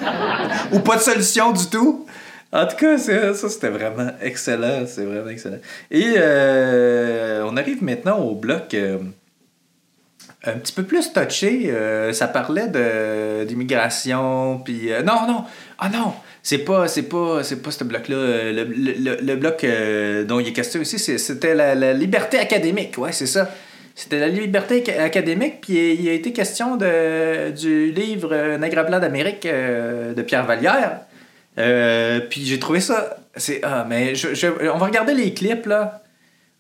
ou 0.72 0.80
pas 0.80 0.98
de 0.98 1.02
solution 1.02 1.52
du 1.52 1.66
tout. 1.68 2.06
En 2.54 2.66
tout 2.66 2.78
cas, 2.78 2.98
c'est- 2.98 3.34
ça, 3.34 3.50
c'était 3.50 3.70
vraiment 3.70 4.10
excellent. 4.22 5.58
Et 5.92 6.14
euh, 6.18 7.44
on 7.46 7.58
arrive 7.58 7.84
maintenant 7.84 8.20
au 8.20 8.36
bloc 8.36 8.74
euh, 8.74 9.00
un 10.46 10.54
petit 10.54 10.74
peu 10.74 10.84
plus 10.84 11.12
touché. 11.12 11.64
Euh, 11.70 12.14
ça 12.14 12.28
parlait 12.28 12.68
de, 12.68 13.44
d'immigration, 13.46 14.60
puis... 14.64 14.92
euh, 14.94 15.02
non, 15.04 15.28
non! 15.28 15.44
Ah 15.78 15.90
non! 15.90 16.14
C'est 16.42 16.60
pas, 16.60 16.88
c'est 16.88 17.04
pas, 17.04 17.44
c'est 17.44 17.62
pas 17.62 17.72
ce 17.72 17.84
bloc-là. 17.84 18.16
Euh, 18.16 18.54
Le, 19.22 19.36
bloc 19.36 19.64
euh, 19.66 20.24
dont 20.24 20.40
il 20.40 20.48
est 20.48 20.54
question 20.54 20.80
ici, 20.80 20.98
c'était 21.00 21.54
la, 21.54 21.76
liberté 21.94 22.38
académique. 22.40 22.98
Ouais, 22.98 23.12
c'est 23.12 23.26
ça. 23.28 23.50
C'était 23.94 24.20
la 24.20 24.30
liberté 24.30 24.82
ac- 24.82 24.98
académique, 25.02 25.60
puis 25.62 25.96
il 25.96 26.08
a 26.08 26.14
été 26.14 26.32
question 26.32 26.78
du 26.78 27.92
livre 27.92 28.30
euh, 28.32 28.58
blanc 28.86 29.00
d'Amérique 29.00 29.46
euh, 29.46 30.14
de 30.14 30.22
Pierre 30.22 30.46
Vallière. 30.46 31.02
Euh, 31.58 32.20
puis 32.20 32.46
j'ai 32.46 32.60
trouvé 32.60 32.80
ça. 32.80 33.18
C'est, 33.36 33.62
ah, 33.64 33.86
mais 33.88 34.16
je, 34.16 34.48
on 34.70 34.78
va 34.78 34.86
regarder 34.86 35.14
les 35.14 35.34
clips, 35.34 35.66
là. 35.66 36.04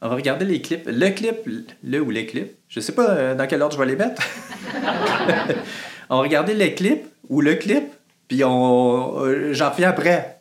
On 0.01 0.09
va 0.09 0.15
regarder 0.15 0.45
les 0.45 0.61
clips. 0.61 0.83
Le 0.85 1.09
clip, 1.09 1.47
le 1.83 2.01
ou 2.01 2.09
les 2.11 2.25
clips. 2.25 2.55
Je 2.69 2.79
sais 2.79 2.91
pas 2.91 3.09
euh, 3.09 3.35
dans 3.35 3.47
quel 3.47 3.61
ordre 3.61 3.75
je 3.75 3.79
vais 3.79 3.87
les 3.87 3.95
mettre. 3.95 4.21
on 6.09 6.17
va 6.17 6.21
regarder 6.21 6.53
les 6.53 6.73
clips 6.75 7.05
ou 7.29 7.41
le 7.41 7.55
clip, 7.55 7.85
puis 8.27 8.43
on, 8.43 9.19
euh, 9.19 9.53
j'en 9.53 9.71
fais 9.71 9.85
après. 9.85 10.36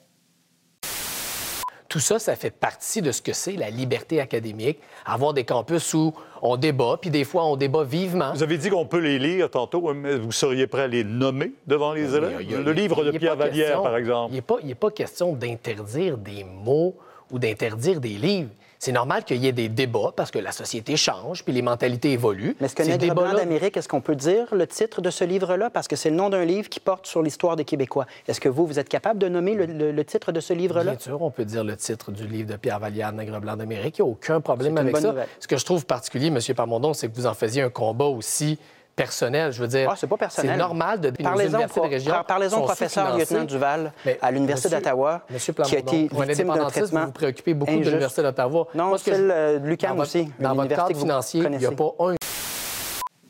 Tout 1.88 2.00
ça, 2.00 2.19
ça 2.19 2.35
fait 2.37 2.50
partie 2.50 3.00
de 3.00 3.12
ce 3.12 3.23
que 3.23 3.33
c'est 3.33 3.52
la 3.52 3.71
liberté 3.71 4.21
académique, 4.21 4.78
avoir 5.05 5.33
des 5.33 5.45
campus 5.45 5.95
où 5.95 6.12
on 6.43 6.57
débat, 6.57 6.99
puis 7.00 7.11
des 7.11 7.25
fois 7.25 7.45
on 7.47 7.57
débat 7.57 7.85
vivement. 7.85 8.33
Vous 8.35 8.43
avez 8.43 8.59
dit 8.59 8.71
qu'on 8.71 8.87
peut 8.87 8.99
les 8.99 9.19
lire 9.19 9.50
tantôt, 9.50 9.93
mais 9.95 10.16
vous 10.16 10.33
seriez 10.33 10.66
prêt 10.66 10.83
à 10.83 10.87
les 10.88 11.05
nommer 11.05 11.52
devant 11.66 11.93
les 11.93 12.14
élèves? 12.14 12.31
Il 12.31 12.33
y 12.33 12.37
a- 12.37 12.40
il 12.43 12.50
y 12.52 12.55
a- 12.57 12.61
Le 12.61 12.73
livre 12.73 13.05
de 13.05 13.12
Pierre 13.16 13.37
Vallière, 13.37 13.83
par 13.83 13.97
exemple. 13.97 14.33
Il 14.33 14.37
n'est 14.37 14.43
pas, 14.43 14.57
pas 14.81 14.90
question 14.90 15.33
d'interdire 15.33 16.16
des 16.19 16.45
mots 16.45 16.97
ou 17.31 17.38
d'interdire 17.38 18.00
des 18.00 18.11
livres. 18.11 18.50
C'est 18.78 18.92
normal 18.92 19.25
qu'il 19.25 19.38
y 19.38 19.47
ait 19.47 19.52
des 19.52 19.68
débats 19.68 20.12
parce 20.14 20.30
que 20.30 20.38
la 20.38 20.52
société 20.52 20.97
change 20.97 21.45
puis 21.45 21.52
les 21.52 21.62
mentalités 21.62 22.12
évoluent. 22.12 22.56
Mais 22.61 22.66
est-ce 22.66 22.75
que 22.76 22.85
Ces 22.85 22.90
Nègre 22.99 23.14
blanc 23.14 23.33
d'Amérique, 23.35 23.76
est-ce 23.76 23.88
qu'on 23.88 24.00
peut 24.00 24.14
dire 24.16 24.47
le 24.54 24.66
titre 24.66 25.00
de 25.00 25.11
ce 25.11 25.25
livre-là? 25.25 25.71
Parce 25.71 25.88
que 25.88 25.97
c'est 25.97 26.11
le 26.11 26.16
nom 26.16 26.28
d'un 26.28 26.45
livre 26.45 26.68
qui 26.68 26.80
porte 26.80 27.06
sur 27.06 27.23
l'histoire 27.23 27.56
des 27.56 27.64
Québécois. 27.64 28.06
Est-ce 28.28 28.40
que 28.40 28.49
vous, 28.49 28.66
vous 28.66 28.78
êtes 28.78 28.88
capable 28.88 29.18
de 29.18 29.28
nommer 29.28 29.54
le, 29.54 29.66
le- 29.66 29.92
le 29.92 30.04
titre 30.04 30.30
de 30.33 30.40
ce 30.40 30.52
livre-là? 30.52 30.92
Bien 30.92 30.99
sûr, 31.00 31.23
on 31.23 31.30
peut 31.30 31.45
dire 31.45 31.64
le 31.64 31.76
titre 31.76 32.11
du 32.12 32.26
livre 32.26 32.50
de 32.50 32.56
Pierre 32.56 32.78
Vallière, 32.78 33.12
Nègre 33.12 33.40
blanc 33.40 33.56
d'Amérique. 33.56 33.99
Il 33.99 34.02
n'y 34.02 34.09
a 34.09 34.12
aucun 34.12 34.40
problème 34.40 34.76
avec 34.76 34.97
ça. 34.99 35.09
nouvelle. 35.09 35.28
Ce 35.40 35.49
que 35.49 35.56
je 35.56 35.64
trouve 35.64 35.87
particulier, 35.87 36.26
M. 36.26 36.38
Parmondon, 36.54 36.92
c'est 36.92 37.09
que 37.09 37.14
vous 37.16 37.26
en 37.26 37.35
faisiez 37.35 37.62
un 37.62 37.71
combat 37.71 38.04
aussi 38.06 38.59
personnel. 38.96 39.52
Je 39.52 39.60
veux 39.60 39.68
dire, 39.68 39.88
Ah, 39.92 39.94
c'est 39.96 40.06
pas 40.06 40.16
personnel. 40.16 40.52
C'est 40.52 40.58
normal 40.58 41.00
de. 41.00 41.10
Parlez-en 41.10 41.48
universités 41.48 41.80
au, 41.80 41.84
de 41.86 41.90
région 41.90 42.10
par- 42.12 42.24
parlez-en 42.24 42.60
professeur 42.62 43.16
lieutenant 43.16 43.44
Duval 43.44 43.92
Mais, 44.04 44.18
à 44.22 44.30
l'Université 44.32 44.70
d'Ottawa 44.70 45.20
qui 45.64 45.76
a 45.76 45.78
été 45.78 46.08
pour 46.08 46.22
victime 46.22 46.48
d'un 46.48 46.66
traitement 46.66 47.00
vous 47.00 47.06
vous 47.06 47.12
préoccupez 47.12 47.54
beaucoup 47.54 47.70
de 47.70 47.76
injuste. 47.76 47.90
l'Université 47.90 48.22
d'Ottawa. 48.22 48.66
Non, 48.74 48.84
Moi, 48.86 48.98
celle 48.98 49.14
je- 49.54 49.58
de 49.58 49.68
aussi. 50.00 50.32
Dans 50.40 50.48
votre 50.54 50.62
université 50.64 50.88
cadre 50.88 50.98
financier, 51.00 51.42
il 51.44 51.58
n'y 51.58 51.66
a 51.66 51.70
pas 51.72 51.92
un 52.00 52.14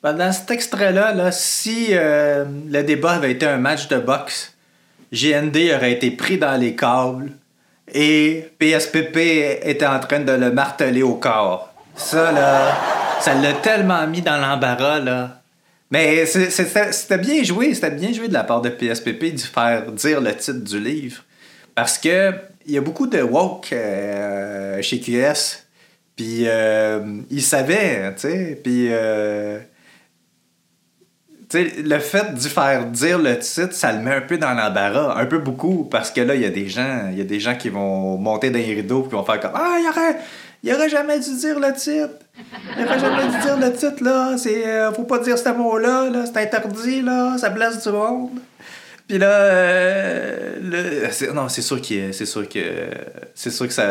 Ben, 0.02 0.12
Dans 0.12 0.32
cet 0.32 0.50
extrait-là, 0.52 1.12
là, 1.12 1.32
si 1.32 1.88
euh, 1.90 2.44
le 2.68 2.82
débat 2.82 3.12
avait 3.12 3.32
été 3.32 3.46
un 3.46 3.56
match 3.58 3.88
de 3.88 3.98
boxe, 3.98 4.54
GND 5.12 5.72
aurait 5.74 5.92
été 5.92 6.10
pris 6.12 6.38
dans 6.38 6.54
les 6.60 6.76
câbles 6.76 7.32
et 7.92 8.52
PSPP 8.58 9.16
était 9.62 9.86
en 9.86 9.98
train 10.00 10.20
de 10.20 10.32
le 10.32 10.52
marteler 10.52 11.02
au 11.02 11.14
corps. 11.14 11.70
Ça, 11.96 12.30
là, 12.30 12.72
ça 13.20 13.34
l'a 13.34 13.52
tellement 13.54 14.06
mis 14.06 14.20
dans 14.22 14.36
l'embarras, 14.36 14.98
là. 15.00 15.30
Mais 15.90 16.26
c'était 16.26 17.18
bien 17.18 17.42
joué, 17.44 17.74
c'était 17.74 17.90
bien 17.90 18.12
joué 18.12 18.28
de 18.28 18.32
la 18.32 18.44
part 18.44 18.60
de 18.60 18.68
PSPP 18.68 19.34
de 19.34 19.40
faire 19.40 19.92
dire 19.92 20.20
le 20.20 20.34
titre 20.34 20.64
du 20.64 20.80
livre. 20.80 21.22
Parce 21.74 21.98
que 21.98 22.32
il 22.66 22.72
y 22.72 22.78
a 22.78 22.80
beaucoup 22.80 23.06
de 23.06 23.22
woke 23.22 23.72
euh, 23.72 24.82
chez 24.82 25.00
QS. 25.00 25.66
Puis 26.16 26.44
euh, 26.46 27.20
ils 27.30 27.42
savaient, 27.42 28.14
tu 28.14 28.22
sais. 28.22 28.60
Puis 28.62 28.88
euh, 28.90 29.60
le 31.54 31.98
fait 31.98 32.34
d'y 32.34 32.48
faire 32.48 32.86
dire 32.86 33.18
le 33.18 33.38
titre, 33.38 33.72
ça 33.72 33.92
le 33.92 34.00
met 34.00 34.14
un 34.14 34.20
peu 34.22 34.38
dans 34.38 34.52
l'embarras, 34.52 35.14
un 35.16 35.26
peu 35.26 35.38
beaucoup, 35.38 35.84
parce 35.84 36.10
que 36.10 36.20
là, 36.20 36.34
il 36.34 36.40
y 36.40 36.44
a 36.44 36.50
des 36.50 36.68
gens, 36.68 37.08
il 37.12 37.18
y 37.18 37.20
a 37.20 37.24
des 37.24 37.38
gens 37.38 37.54
qui 37.54 37.68
vont 37.68 38.16
monter 38.16 38.50
dans 38.50 38.58
les 38.58 38.74
rideaux 38.74 39.02
puis 39.02 39.10
qui 39.10 39.14
vont 39.14 39.24
faire 39.24 39.40
comme 39.40 39.52
Ah, 39.54 39.76
il 39.78 39.88
aurait, 39.88 40.16
il 40.62 40.72
aurait 40.74 40.88
jamais 40.88 41.18
dû 41.20 41.36
dire 41.36 41.58
le 41.60 41.72
titre. 41.72 42.14
Il 42.78 42.84
aurait 42.84 42.98
jamais 42.98 43.24
dû 43.24 43.38
dire 43.40 43.56
le 43.58 43.72
titre, 43.72 44.02
là. 44.02 44.36
C'est, 44.36 44.66
euh, 44.66 44.92
faut 44.92 45.04
pas 45.04 45.18
dire 45.18 45.38
ce 45.38 45.48
mot-là, 45.50 46.10
là. 46.10 46.24
C'est 46.26 46.38
interdit, 46.38 47.02
là. 47.02 47.36
Ça 47.38 47.50
blesse 47.50 47.82
du 47.82 47.90
monde. 47.90 48.30
Puis 49.08 49.18
là, 49.18 49.30
euh, 49.30 50.56
le- 50.60 51.32
non, 51.32 51.48
c'est 51.48 51.62
sûr 51.62 51.80
qu'il, 51.80 52.12
c'est 52.12 52.26
sûr 52.26 52.48
que, 52.48 52.60
c'est 53.34 53.50
sûr 53.50 53.68
que 53.68 53.72
ça, 53.72 53.84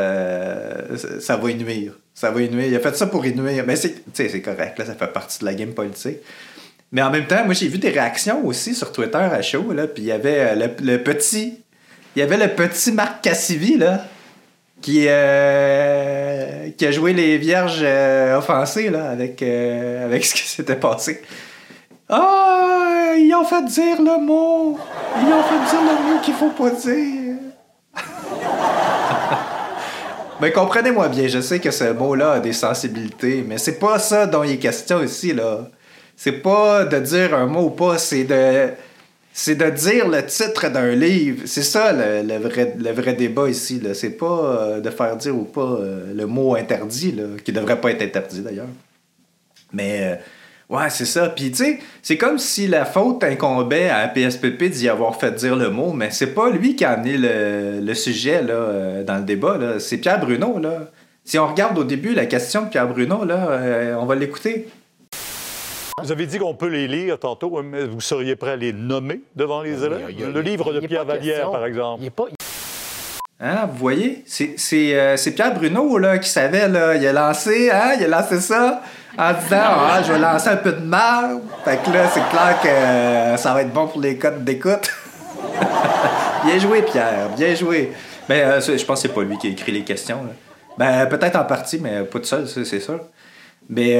ça, 1.21 1.37
va 1.37 1.49
y. 1.51 1.91
Ça 2.13 2.31
va. 2.31 2.41
Il 2.41 2.75
a 2.75 2.79
fait 2.79 2.95
ça 2.95 3.07
pour 3.07 3.25
y. 3.25 3.33
Mais 3.33 3.75
c'est, 3.77 3.95
c'est 4.13 4.41
correct, 4.41 4.77
là. 4.77 4.85
Ça 4.85 4.93
fait 4.95 5.07
partie 5.13 5.39
de 5.39 5.45
la 5.45 5.53
game 5.53 5.73
politique. 5.73 6.17
Mais 6.91 7.01
en 7.01 7.09
même 7.11 7.27
temps, 7.27 7.43
moi, 7.45 7.53
j'ai 7.53 7.67
vu 7.67 7.77
des 7.77 7.89
réactions 7.89 8.45
aussi 8.45 8.75
sur 8.75 8.91
Twitter 8.91 9.17
à 9.17 9.41
chaud, 9.41 9.71
là. 9.73 9.87
Puis 9.87 10.03
il 10.03 10.07
y 10.07 10.11
avait 10.11 10.39
euh, 10.39 10.55
le, 10.55 10.85
le 10.85 11.03
petit, 11.03 11.59
il 12.15 12.19
y 12.19 12.21
avait 12.21 12.37
le 12.37 12.49
petit 12.49 12.91
Marc 12.91 13.21
Cassivi, 13.23 13.77
là, 13.77 14.05
qui, 14.81 15.05
euh, 15.07 16.34
qui 16.77 16.85
a 16.85 16.91
joué 16.91 17.13
les 17.13 17.37
vierges 17.37 17.81
euh, 17.83 18.37
offensées, 18.37 18.89
là, 18.89 19.09
avec, 19.09 19.41
euh, 19.41 20.05
avec 20.05 20.25
ce 20.25 20.33
qui 20.33 20.47
s'était 20.47 20.75
passé. 20.75 21.21
Ah, 22.09 23.13
ils 23.17 23.33
ont 23.33 23.45
fait 23.45 23.63
dire 23.65 24.01
le 24.01 24.23
mot. 24.23 24.77
Ils 25.21 25.33
ont 25.33 25.43
fait 25.43 25.69
dire 25.69 25.81
le 25.81 26.13
mot 26.13 26.19
qu'il 26.21 26.33
faut 26.33 26.49
pas 26.49 26.69
dire. 26.69 27.35
mais 30.41 30.51
comprenez-moi 30.51 31.07
bien, 31.09 31.27
je 31.27 31.39
sais 31.39 31.59
que 31.59 31.71
ce 31.71 31.93
mot-là 31.93 32.33
a 32.33 32.39
des 32.39 32.53
sensibilités, 32.53 33.43
mais 33.47 33.57
c'est 33.57 33.79
pas 33.79 33.99
ça 33.99 34.27
dont 34.27 34.43
il 34.43 34.51
est 34.51 34.57
question 34.57 35.01
ici, 35.01 35.33
là. 35.33 35.69
C'est 36.15 36.43
pas 36.43 36.85
de 36.85 36.99
dire 36.99 37.35
un 37.35 37.45
mot 37.45 37.65
ou 37.65 37.69
pas, 37.71 37.97
c'est 37.97 38.23
de. 38.23 38.69
C'est 39.37 39.55
de 39.55 39.69
dire 39.69 40.07
le 40.07 40.25
titre 40.25 40.69
d'un 40.69 40.95
livre. 40.95 41.41
C'est 41.43 41.61
ça 41.61 41.91
le, 41.91 42.37
vrai, 42.37 42.73
le 42.79 42.91
vrai 42.91 43.13
débat 43.15 43.49
ici. 43.49 43.81
C'est 43.93 44.11
pas 44.11 44.25
euh, 44.25 44.79
de 44.79 44.89
faire 44.89 45.17
dire 45.17 45.35
ou 45.35 45.43
pas 45.43 45.59
euh, 45.59 46.13
le 46.15 46.25
mot 46.25 46.55
interdit, 46.55 47.11
là, 47.11 47.25
qui 47.43 47.51
devrait 47.51 47.81
pas 47.81 47.91
être 47.91 48.01
interdit 48.01 48.39
d'ailleurs. 48.39 48.69
Mais 49.73 50.19
euh, 50.71 50.73
ouais, 50.77 50.89
c'est 50.89 51.03
ça. 51.03 51.27
Puis 51.27 51.51
tu 51.51 51.65
sais, 51.65 51.79
c'est 52.01 52.15
comme 52.15 52.39
si 52.39 52.69
la 52.69 52.85
faute 52.85 53.25
incombait 53.25 53.89
à 53.89 54.07
PSPP 54.07 54.69
d'y 54.69 54.87
avoir 54.87 55.19
fait 55.19 55.31
dire 55.31 55.57
le 55.57 55.69
mot, 55.69 55.91
mais 55.91 56.11
c'est 56.11 56.33
pas 56.33 56.49
lui 56.49 56.77
qui 56.77 56.85
a 56.85 56.91
amené 56.91 57.17
le, 57.17 57.93
sujet 57.93 58.41
dans 58.41 59.17
le 59.17 59.23
débat. 59.23 59.59
C'est 59.79 59.97
Pierre 59.97 60.21
Bruno. 60.21 60.59
Là. 60.59 60.91
Si 61.25 61.37
on 61.37 61.47
regarde 61.47 61.77
au 61.77 61.83
début 61.83 62.13
la 62.13 62.25
question 62.25 62.61
de 62.63 62.69
Pierre 62.69 62.87
Bruno, 62.87 63.25
là, 63.25 63.97
on 63.99 64.05
va 64.05 64.15
l'écouter. 64.15 64.69
Vous 66.03 66.11
avez 66.11 66.25
dit 66.25 66.39
qu'on 66.39 66.53
peut 66.53 66.67
les 66.67 66.89
lire 66.89 67.17
tantôt, 67.17 67.61
mais 67.63 67.85
vous 67.85 68.01
seriez 68.01 68.35
prêt 68.35 68.51
à 68.51 68.55
les 68.57 68.73
nommer 68.73 69.21
devant 69.33 69.61
les 69.61 69.81
élèves? 69.81 70.01
Il 70.01 70.01
y 70.01 70.05
a- 70.05 70.09
il 70.09 70.19
y 70.19 70.23
a- 70.25 70.27
Le 70.29 70.41
livre 70.41 70.73
de 70.73 70.85
Pierre 70.85 71.05
Vallière, 71.05 71.49
par 71.51 71.65
exemple. 71.65 72.03
Il 72.03 72.07
est 72.07 72.09
pas, 72.09 72.25
Hein, 73.39 73.65
vous 73.71 73.77
voyez? 73.77 74.21
C'est, 74.25 74.55
c'est, 74.57 74.93
euh, 74.93 75.15
c'est 75.17 75.31
Pierre 75.31 75.53
Bruno 75.53 75.97
là, 75.97 76.17
qui 76.17 76.27
savait, 76.29 76.67
là. 76.67 76.95
Il 76.95 77.05
a 77.07 77.13
lancé, 77.13 77.69
hein, 77.71 77.93
il 77.97 78.03
a 78.05 78.07
lancé 78.09 78.39
ça 78.41 78.81
en 79.17 79.33
disant 79.33 79.57
Ah, 79.61 80.01
je 80.05 80.11
vais 80.11 80.19
lancer 80.19 80.49
un 80.49 80.55
peu 80.57 80.73
de 80.73 80.81
merde. 80.85 81.41
Fait 81.63 81.77
que 81.81 81.89
là, 81.91 82.09
c'est 82.09 82.27
clair 82.29 82.59
que 82.61 82.67
euh, 82.67 83.37
ça 83.37 83.53
va 83.53 83.61
être 83.61 83.71
bon 83.73 83.87
pour 83.87 84.01
les 84.01 84.17
codes 84.17 84.43
d'écoute. 84.43 84.89
bien 86.45 86.59
joué, 86.59 86.81
Pierre, 86.81 87.29
bien 87.37 87.55
joué. 87.55 87.91
Mais 88.27 88.41
euh, 88.43 88.59
je 88.59 88.83
pense 88.85 89.01
que 89.01 89.07
c'est 89.07 89.13
pas 89.13 89.23
lui 89.23 89.37
qui 89.37 89.47
a 89.47 89.49
écrit 89.51 89.71
les 89.71 89.83
questions. 89.83 90.23
là. 90.23 90.31
Ben, 90.77 91.05
peut-être 91.07 91.37
en 91.37 91.45
partie, 91.45 91.79
mais 91.79 92.03
pas 92.03 92.19
tout 92.19 92.25
seul, 92.25 92.47
ça, 92.49 92.63
c'est 92.65 92.79
sûr. 92.81 92.99
Mais 93.69 93.97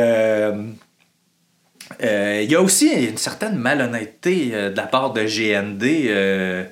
euh, 2.04 2.42
il 2.44 2.51
y 2.51 2.56
a 2.56 2.62
aussi 2.62 2.89
une 2.89 3.18
certaine 3.18 3.56
malhonnêteté 3.56 4.50
euh, 4.54 4.72
de 4.72 4.77
la 4.77 4.88
part 4.88 5.13
de 5.13 5.22
GND. 5.22 5.84
euh, 5.84 6.65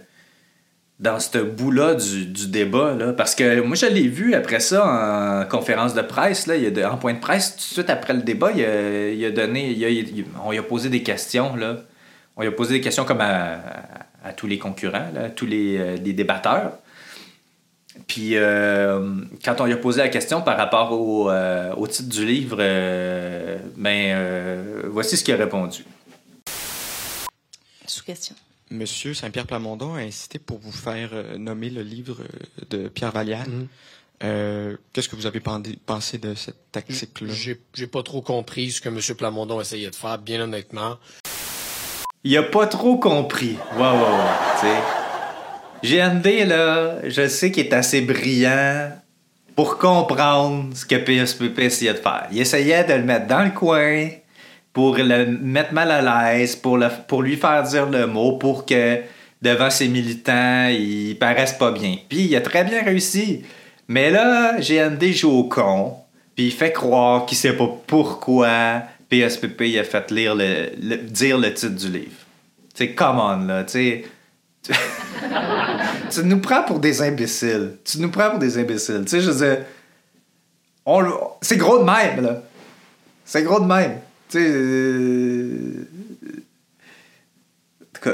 dans 1.00 1.20
ce 1.20 1.39
bout-là 1.39 1.96
du, 1.96 2.27
du 2.27 2.48
débat. 2.48 2.93
Là, 2.93 3.12
parce 3.12 3.36
que 3.36 3.60
moi, 3.62 3.75
je 3.75 3.88
l'ai 3.88 4.08
vu 4.08 4.36
après 4.36 4.62
ça 4.62 5.43
en 5.43 5.50
conférence 5.50 5.93
de 5.96 6.01
presse, 6.01 6.48
là, 6.48 6.55
en 6.89 6.98
point 6.98 7.13
de 7.13 7.20
presse, 7.20 7.58
tout 7.58 7.58
de 7.58 7.74
suite 7.74 7.89
après 7.89 8.13
le 8.13 8.22
débat, 8.22 8.50
a, 8.50 9.32
donné. 9.32 10.25
on 10.46 10.51
lui 10.51 10.60
a 10.60 10.63
posé 10.63 10.88
des 10.89 11.03
questions. 11.03 11.58
Là. 11.58 11.77
On 12.38 12.41
lui 12.41 12.48
a 12.48 12.51
posé 12.53 12.75
des 12.75 12.82
questions 12.82 13.03
comme 13.03 13.20
à, 13.20 13.60
tous 14.38 14.48
les 14.48 14.58
concurrents, 14.58 15.10
à 15.22 15.29
tous 15.29 15.48
les, 15.48 15.98
les 15.98 16.13
débatteurs. 16.13 16.77
Puis 18.08 18.36
euh, 18.36 19.16
quand 19.44 19.62
on 19.62 19.66
lui 19.66 19.74
a 19.74 19.78
posé 19.78 20.02
la 20.02 20.10
question 20.10 20.42
par 20.42 20.58
rapport 20.58 20.92
au, 20.92 21.30
euh, 21.30 21.74
au 21.76 21.88
titre 21.88 22.10
du 22.10 22.26
livre, 22.26 22.58
euh, 22.60 23.58
ben, 23.78 24.16
euh, 24.16 24.84
voici 24.90 25.18
ce 25.18 25.24
qu'il 25.24 25.34
a 25.34 25.38
répondu. 25.38 25.86
Sous 27.86 28.04
question. 28.04 28.36
Monsieur 28.72 29.14
Saint-Pierre 29.14 29.46
Plamondon 29.46 29.94
a 29.94 30.00
incité 30.00 30.40
pour 30.40 30.58
vous 30.58 30.72
faire 30.72 31.12
nommer 31.38 31.70
le 31.70 31.84
livre 31.84 32.18
de 32.70 32.88
Pierre 32.88 33.12
Vallière. 33.12 33.48
Mhm. 33.48 33.68
Euh, 34.24 34.78
Qu'est-ce 34.94 35.10
que 35.10 35.16
vous 35.16 35.26
avez 35.26 35.42
pensé 35.86 36.18
de 36.18 36.34
cette 36.34 36.72
tactique-là? 36.72 37.28
J'ai 37.32 37.60
j'ai 37.74 37.88
pas 37.88 38.02
trop 38.04 38.22
compris 38.22 38.72
ce 38.72 38.82
que 38.82 38.90
M. 38.90 39.00
Plamondon 39.18 39.62
essayait 39.62 39.90
de 39.90 39.96
faire, 39.96 40.18
bien 40.18 40.42
honnêtement. 40.42 40.98
Il 42.24 42.36
a 42.38 42.44
pas 42.44 42.68
trop 42.68 42.98
compris. 42.98 43.58
Ouais, 43.76 43.82
ouais, 43.82 44.64
ouais. 44.64 45.02
GND, 45.84 46.48
là, 46.48 46.96
je 47.04 47.28
sais 47.28 47.52
qu'il 47.52 47.66
est 47.66 47.74
assez 47.74 48.00
brillant 48.02 48.90
pour 49.56 49.78
comprendre 49.78 50.75
ce 50.75 50.86
que 50.86 50.96
PSPP 50.96 51.60
essayait 51.60 51.94
de 51.94 51.98
faire. 51.98 52.28
Il 52.32 52.40
essayait 52.40 52.86
de 52.86 52.94
le 52.94 53.04
mettre 53.04 53.28
dans 53.28 53.44
le 53.44 53.52
coin 53.52 54.08
pour 54.72 54.96
le 54.98 55.25
mettre 55.25 55.74
mal 55.74 55.92
à 55.92 56.34
l'aise, 56.34 56.56
pour, 56.56 56.78
lui 57.22 57.36
faire 57.36 57.63
dire 57.63 57.90
le 57.90 58.08
mot, 58.08 58.38
pour 58.38 58.66
que 58.66 59.02
devant 59.42 59.70
ses 59.70 59.90
militants, 59.90 60.68
il 60.70 61.18
paraisse 61.20 61.54
pas 61.54 61.72
bien. 61.72 61.98
Puis 62.08 62.22
il 62.22 62.36
a 62.36 62.42
très 62.42 62.63
bien 62.63 62.82
réussi. 62.84 63.44
Mais 63.90 64.10
là, 64.10 64.60
GND 64.60 65.12
joue 65.12 65.32
au 65.32 65.44
con. 65.44 65.96
Puis 66.36 66.46
il 66.46 66.52
fait 66.52 66.72
croire 66.72 67.25
qu'il 67.25 67.38
sait 67.38 67.54
pas 67.54 67.70
pourquoi 67.86 68.84
PSPP 69.10 69.78
a 69.80 69.84
fait 69.84 70.10
lire 70.10 70.34
le, 70.34 70.96
dire 70.98 71.38
le 71.38 71.54
titre 71.54 71.75
du 71.75 71.90
livre. 71.90 72.16
Sais, 72.74 72.92
come 72.92 73.20
on, 73.20 73.46
là, 73.46 73.63
tu 73.66 73.74
sais. 73.74 74.06
Tu 76.10 76.24
nous 76.24 76.39
prends 76.39 76.63
pour 76.63 76.79
des 76.79 77.01
imbéciles. 77.01 77.77
Tu 77.84 78.00
nous 78.00 78.10
prends 78.10 78.32
pour 78.32 78.39
des 78.39 78.58
imbéciles. 78.58 79.01
Tu 79.03 79.10
sais, 79.10 79.22
je 79.22 79.32
veux 79.32 79.46
dire, 79.46 79.65
c'est 81.41 81.58
gros 81.58 81.79
de 81.79 81.84
même, 81.84 82.22
là. 82.24 82.41
C'est 83.25 83.43
gros 83.43 83.60
de 83.60 83.65
même. 83.65 84.00
Tu 84.29 84.39
sais. 84.39 84.46
Euh, 84.48 85.88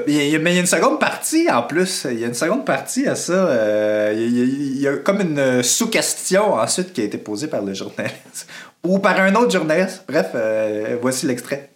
mais 0.07 0.29
il 0.29 0.31
y 0.31 0.35
a 0.35 0.59
une 0.59 0.65
seconde 0.67 0.99
partie 0.99 1.49
en 1.49 1.63
plus. 1.63 2.05
Il 2.09 2.19
y 2.19 2.23
a 2.23 2.27
une 2.27 2.35
seconde 2.35 2.63
partie 2.63 3.07
à 3.07 3.15
ça. 3.15 3.33
Euh, 3.33 4.13
il, 4.15 4.79
y 4.79 4.87
a, 4.87 4.97
comme 4.97 5.21
une 5.21 5.63
sous-question 5.63 6.53
ensuite 6.53 6.93
qui 6.93 7.01
a 7.01 7.05
été 7.05 7.17
posée 7.17 7.47
par 7.47 7.63
le 7.63 7.73
journaliste 7.73 8.47
ou 8.83 8.99
par 8.99 9.19
un 9.19 9.33
autre 9.35 9.51
journaliste. 9.51 10.03
Bref, 10.07 10.27
euh, 10.35 10.97
voici 11.01 11.25
l'extrait. 11.25 11.71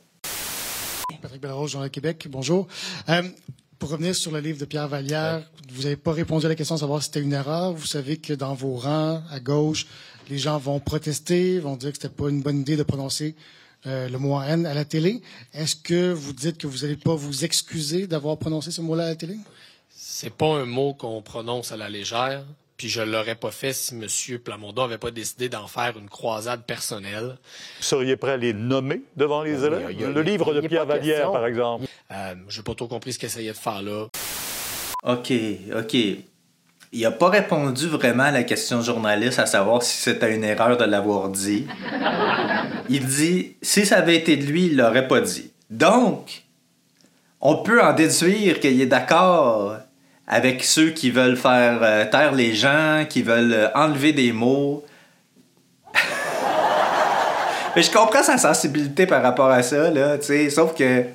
Patrick 1.22 1.42
Belrose, 1.42 1.72
Journal 1.72 1.89
Québec. 1.89 2.27
Bonjour. 2.30 2.68
Pour 3.84 3.92
revenir 3.92 4.16
sur 4.16 4.32
le 4.32 4.40
livre 4.40 4.58
de 4.58 4.63
Pierre 4.63 4.88
Vallière, 4.88 5.44
vous 5.74 5.84
n'avez 5.84 5.98
pas 5.98 6.13
répondu 6.13 6.46
à 6.46 6.48
la 6.48 6.56
question 6.56 6.75
de 6.75 6.80
savoir 6.80 7.02
si 7.02 7.08
c'était 7.08 7.20
une 7.20 7.34
erreur. 7.34 7.74
Vous 7.74 7.86
savez 7.86 8.16
que 8.16 8.32
dans 8.32 8.54
vos 8.54 8.78
rangs, 8.78 9.22
à 9.30 9.42
gauche, 9.42 9.88
les 10.30 10.38
gens 10.38 10.58
vont 10.58 10.80
protester, 10.80 11.60
vont 11.60 11.75
dire 11.75 11.90
que 11.90 11.98
c'était 11.98 12.08
pas 12.08 12.30
une 12.30 12.42
bonne 12.42 12.62
idée 12.62 12.78
de 12.78 12.84
prononcer 12.84 13.36
euh, 13.86 14.08
le 14.08 14.18
mot 14.18 14.42
haine 14.42 14.66
à 14.66 14.74
la 14.74 14.86
télé. 14.86 15.22
Est-ce 15.54 15.75
que 15.75 16.13
vous 16.13 16.32
dites 16.32 16.60
que 16.60 16.66
vous 16.66 16.84
n'allez 16.84 16.96
pas 16.96 17.13
vous 17.13 17.44
excuser 17.44 18.08
d'avoir 18.08 18.38
prononcé 18.38 18.72
ce 18.72 18.80
mot-là 18.80 19.04
à 19.04 19.10
la 19.10 19.16
télé? 19.18 19.36
C'est 19.90 20.34
pas 20.34 20.56
un 20.56 20.66
mot 20.66 20.94
qu'on 20.94 21.22
prononce 21.22 21.74
à 21.74 21.75
la 21.75 21.90
légère. 21.90 22.46
Puis 22.84 22.90
je 22.90 23.02
l'aurais 23.02 23.36
pas 23.36 23.52
fait 23.52 23.72
si 23.72 23.96
M. 23.96 24.40
Plamondon 24.40 24.82
n'avait 24.82 24.98
pas 24.98 25.10
décidé 25.10 25.48
d'en 25.48 25.68
faire 25.68 25.94
une 25.98 26.10
croisade 26.10 26.66
personnelle. 26.66 27.38
Vous 27.78 27.84
seriez 27.84 28.18
prêt 28.18 28.32
à 28.32 28.36
les 28.36 28.52
nommer 28.52 29.04
devant 29.16 29.42
les 29.42 29.63
élèves? 29.63 29.98
le 29.98 30.22
livre 30.22 30.54
de 30.54 30.68
Pierre 30.68 30.86
Vallière, 30.86 31.32
par 31.32 31.46
exemple. 31.46 31.86
Euh, 32.12 32.36
j'ai 32.50 32.62
pas 32.62 32.75
trop 32.75 32.90
compris 32.90 33.13
ce 33.13 33.20
qu'il 33.20 33.28
essayait 33.28 33.54
de 33.54 33.58
faire 33.58 33.82
là. 33.82 34.08
OK, 35.06 35.32
OK 35.78 35.94
il 36.96 37.02
n'a 37.02 37.12
pas 37.12 37.30
répondu 37.30 37.88
vraiment 37.88 38.24
à 38.24 38.32
la 38.32 38.44
question 38.44 38.82
journaliste 38.82 39.40
à 39.40 39.46
savoir 39.46 39.82
si 39.82 40.02
c'était 40.02 40.36
une 40.36 40.44
erreur 40.44 40.75
de 40.75 40.84
l'avoir 40.84 41.30
dit. 41.30 41.66
Il 42.90 43.06
dit 43.06 43.56
si 43.62 43.86
ça 43.86 44.00
avait 44.00 44.18
été 44.18 44.36
de 44.36 44.44
lui, 44.44 44.66
il 44.66 44.75
l'aurait 44.75 45.08
pas 45.08 45.22
dit. 45.22 45.54
Donc, 45.70 46.44
on 47.40 47.63
peut 47.63 47.82
en 47.82 47.94
déduire 47.94 48.60
qu'il 48.60 48.82
est 48.82 48.88
d'accord 48.88 49.78
avec 50.27 50.63
ceux 50.63 50.92
qui 50.92 51.12
veulent 51.12 51.38
faire 51.38 51.80
euh, 51.82 52.06
taire 52.06 52.34
les 52.34 52.53
gens, 52.53 53.06
qui 53.08 53.22
veulent 53.22 53.53
euh, 53.53 53.68
enlever 53.75 54.13
des 54.13 54.32
mots. 54.32 54.84
Mais 57.75 57.82
je 57.82 57.92
comprends 57.92 58.24
sa 58.24 58.38
sensibilité 58.38 59.06
par 59.06 59.22
rapport 59.22 59.50
à 59.50 59.63
ça, 59.63 59.89
là, 59.89 60.18
sauf 60.50 60.75
que 60.75 61.06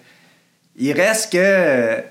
il 0.77 0.93
reste 0.93 1.33
que 1.33 2.03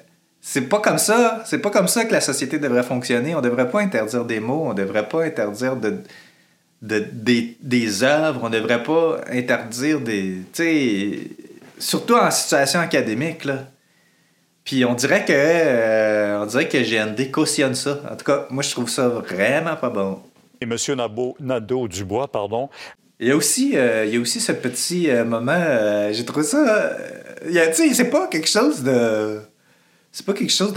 c'est 0.41 0.69
pas 0.69 0.79
comme 0.79 0.97
ça. 0.97 1.43
C'est 1.45 1.59
pas 1.59 1.69
comme 1.69 1.87
ça 1.87 2.05
que 2.05 2.13
la 2.13 2.21
société 2.21 2.57
devrait 2.57 2.83
fonctionner. 2.83 3.35
On 3.35 3.41
devrait 3.41 3.69
pas 3.69 3.81
interdire 3.81 4.25
des 4.25 4.39
mots, 4.39 4.67
on 4.69 4.73
devrait 4.73 5.07
pas 5.07 5.23
interdire 5.23 5.75
de, 5.75 6.03
des, 6.81 7.57
des 7.61 8.03
œuvres, 8.03 8.41
on 8.43 8.49
devrait 8.49 8.83
pas 8.83 9.21
interdire 9.31 9.99
des. 9.99 10.37
Tu 10.53 10.63
sais, 10.63 11.19
surtout 11.79 12.15
en 12.15 12.31
situation 12.31 12.79
académique, 12.79 13.45
là. 13.45 13.65
Puis 14.63 14.83
on 14.83 14.95
dirait 14.95 15.23
que 15.23 15.31
euh, 15.33 16.26
on 16.41 16.45
dirait 16.45 16.67
que 16.67 16.77
GND 16.77 17.31
cautionne 17.31 17.75
ça. 17.75 18.01
En 18.11 18.15
tout 18.15 18.25
cas, 18.25 18.47
moi 18.49 18.63
je 18.63 18.71
trouve 18.71 18.89
ça 18.89 19.07
vraiment 19.07 19.75
pas 19.75 19.89
bon. 19.89 20.19
Et 20.61 20.65
M. 20.65 20.75
Nadeau-Dubois, 21.39 22.27
pardon. 22.27 22.69
Il 23.19 23.27
y 23.27 23.31
a 23.31 23.35
aussi, 23.35 23.75
euh, 23.75 24.05
il 24.05 24.13
y 24.13 24.17
a 24.17 24.19
aussi 24.19 24.39
ce 24.39 24.51
petit 24.51 25.09
euh, 25.09 25.25
moment, 25.25 26.11
j'ai 26.11 26.25
trouvé 26.25 26.45
ça. 26.45 26.95
tu 27.45 27.53
sais, 27.53 27.93
c'est 27.93 28.09
pas 28.09 28.27
quelque 28.27 28.47
chose 28.47 28.83
de 28.83 29.41
c'est 30.17 30.25
pas 30.25 30.33
quelque 30.33 30.51
chose 30.51 30.73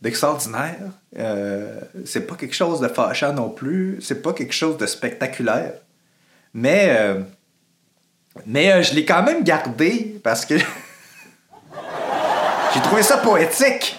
d'extraordinaire. 0.00 0.76
De, 1.12 1.18
euh, 1.18 1.80
c'est 2.04 2.24
pas 2.24 2.36
quelque 2.36 2.54
chose 2.54 2.80
de 2.80 2.86
fâchant 2.86 3.32
non 3.32 3.50
plus. 3.50 3.98
C'est 4.00 4.22
pas 4.22 4.32
quelque 4.32 4.54
chose 4.54 4.76
de 4.76 4.86
spectaculaire. 4.86 5.72
Mais, 6.52 6.94
euh, 6.96 7.20
mais 8.46 8.70
euh, 8.70 8.82
je 8.82 8.94
l'ai 8.94 9.04
quand 9.04 9.24
même 9.24 9.42
gardé 9.42 10.20
parce 10.22 10.46
que 10.46 10.56
j'ai 12.74 12.80
trouvé 12.82 13.02
ça 13.02 13.16
poétique. 13.16 13.98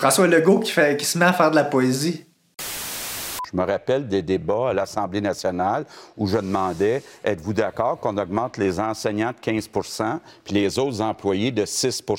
François 0.00 0.26
Legault 0.26 0.60
qui, 0.60 0.72
fait, 0.72 0.96
qui 0.96 1.04
se 1.04 1.18
met 1.18 1.26
à 1.26 1.34
faire 1.34 1.50
de 1.50 1.56
la 1.56 1.64
poésie. 1.64 2.24
Je 2.58 3.54
me 3.54 3.62
rappelle 3.66 4.08
des 4.08 4.22
débats 4.22 4.70
à 4.70 4.72
l'Assemblée 4.72 5.20
nationale 5.20 5.84
où 6.16 6.26
je 6.26 6.38
demandais 6.38 7.02
êtes-vous 7.22 7.52
d'accord 7.52 8.00
qu'on 8.00 8.16
augmente 8.16 8.56
les 8.56 8.80
enseignants 8.80 9.32
de 9.32 9.52
15% 9.52 10.20
puis 10.42 10.54
les 10.54 10.78
autres 10.78 11.02
employés 11.02 11.50
de 11.50 11.66
6 11.66 12.00
puis 12.00 12.16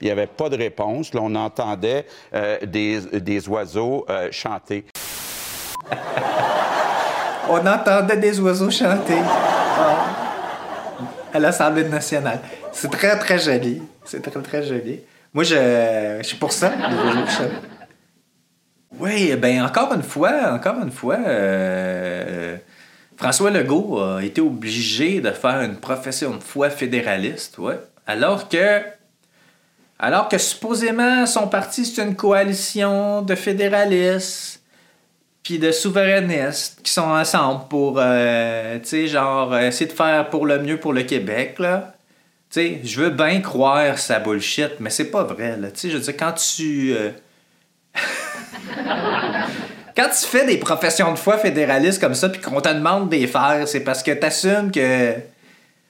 il 0.00 0.04
n'y 0.04 0.10
avait 0.12 0.28
pas 0.28 0.48
de 0.48 0.56
réponse. 0.56 1.12
Là, 1.12 1.20
on 1.24 1.34
entendait 1.34 2.06
euh, 2.34 2.64
des, 2.64 3.00
des, 3.20 3.48
oiseaux 3.48 4.06
euh, 4.08 4.28
chanter. 4.30 4.84
on 7.50 7.66
entendait 7.66 8.18
des 8.18 8.38
oiseaux 8.38 8.70
chanter 8.70 9.18
ah. 9.18 10.06
à 11.34 11.38
l'Assemblée 11.40 11.88
nationale. 11.88 12.38
C'est 12.70 12.92
très, 12.92 13.18
très 13.18 13.40
joli. 13.40 13.82
C'est 14.04 14.22
très, 14.22 14.40
très 14.40 14.62
joli. 14.62 15.00
Moi, 15.34 15.44
je, 15.44 16.18
je 16.22 16.26
suis 16.26 16.36
pour 16.36 16.52
ça. 16.52 16.72
Oui, 18.98 19.34
ben 19.36 19.62
encore 19.62 19.92
une 19.92 20.02
fois, 20.02 20.52
encore 20.52 20.82
une 20.82 20.90
fois, 20.90 21.18
euh, 21.26 22.56
François 23.16 23.50
Legault 23.50 24.00
a 24.00 24.22
été 24.22 24.40
obligé 24.40 25.20
de 25.20 25.30
faire 25.30 25.60
une 25.60 25.76
profession 25.76 26.36
de 26.36 26.42
foi 26.42 26.70
fédéraliste, 26.70 27.58
ouais, 27.58 27.78
alors 28.06 28.48
que 28.48 28.80
alors 30.00 30.28
que 30.28 30.38
supposément 30.38 31.26
son 31.26 31.48
parti 31.48 31.84
c'est 31.84 32.02
une 32.02 32.14
coalition 32.14 33.22
de 33.22 33.34
fédéralistes 33.34 34.62
puis 35.42 35.58
de 35.58 35.72
souverainistes 35.72 36.80
qui 36.82 36.92
sont 36.92 37.02
ensemble 37.02 37.66
pour 37.68 37.96
euh, 37.98 38.78
tu 38.78 38.88
sais 38.88 39.06
genre 39.08 39.56
essayer 39.58 39.90
de 39.90 39.96
faire 39.96 40.30
pour 40.30 40.46
le 40.46 40.60
mieux 40.60 40.78
pour 40.78 40.92
le 40.92 41.02
Québec 41.02 41.58
là. 41.58 41.94
Sais, 42.50 42.80
je 42.82 43.00
veux 43.00 43.10
bien 43.10 43.40
croire 43.40 43.98
sa 43.98 44.20
bullshit, 44.20 44.80
mais 44.80 44.88
c'est 44.88 45.10
pas 45.10 45.22
vrai 45.22 45.58
là, 45.58 45.70
tu 45.70 45.80
sais, 45.80 45.90
je 45.90 45.98
veux 45.98 46.02
dire 46.02 46.16
quand 46.16 46.32
tu 46.32 46.94
euh, 46.96 47.10
Quand 49.94 50.08
tu 50.08 50.26
fais 50.26 50.46
des 50.46 50.58
professions 50.58 51.12
de 51.12 51.18
foi 51.18 51.38
fédéralistes 51.38 52.00
comme 52.00 52.14
ça, 52.14 52.28
puis 52.28 52.40
qu'on 52.40 52.60
te 52.60 52.68
demande 52.68 53.08
des 53.08 53.26
faire, 53.26 53.66
c'est 53.66 53.80
parce 53.80 54.02
que 54.02 54.12
t'assumes 54.12 54.70
que 54.70 55.14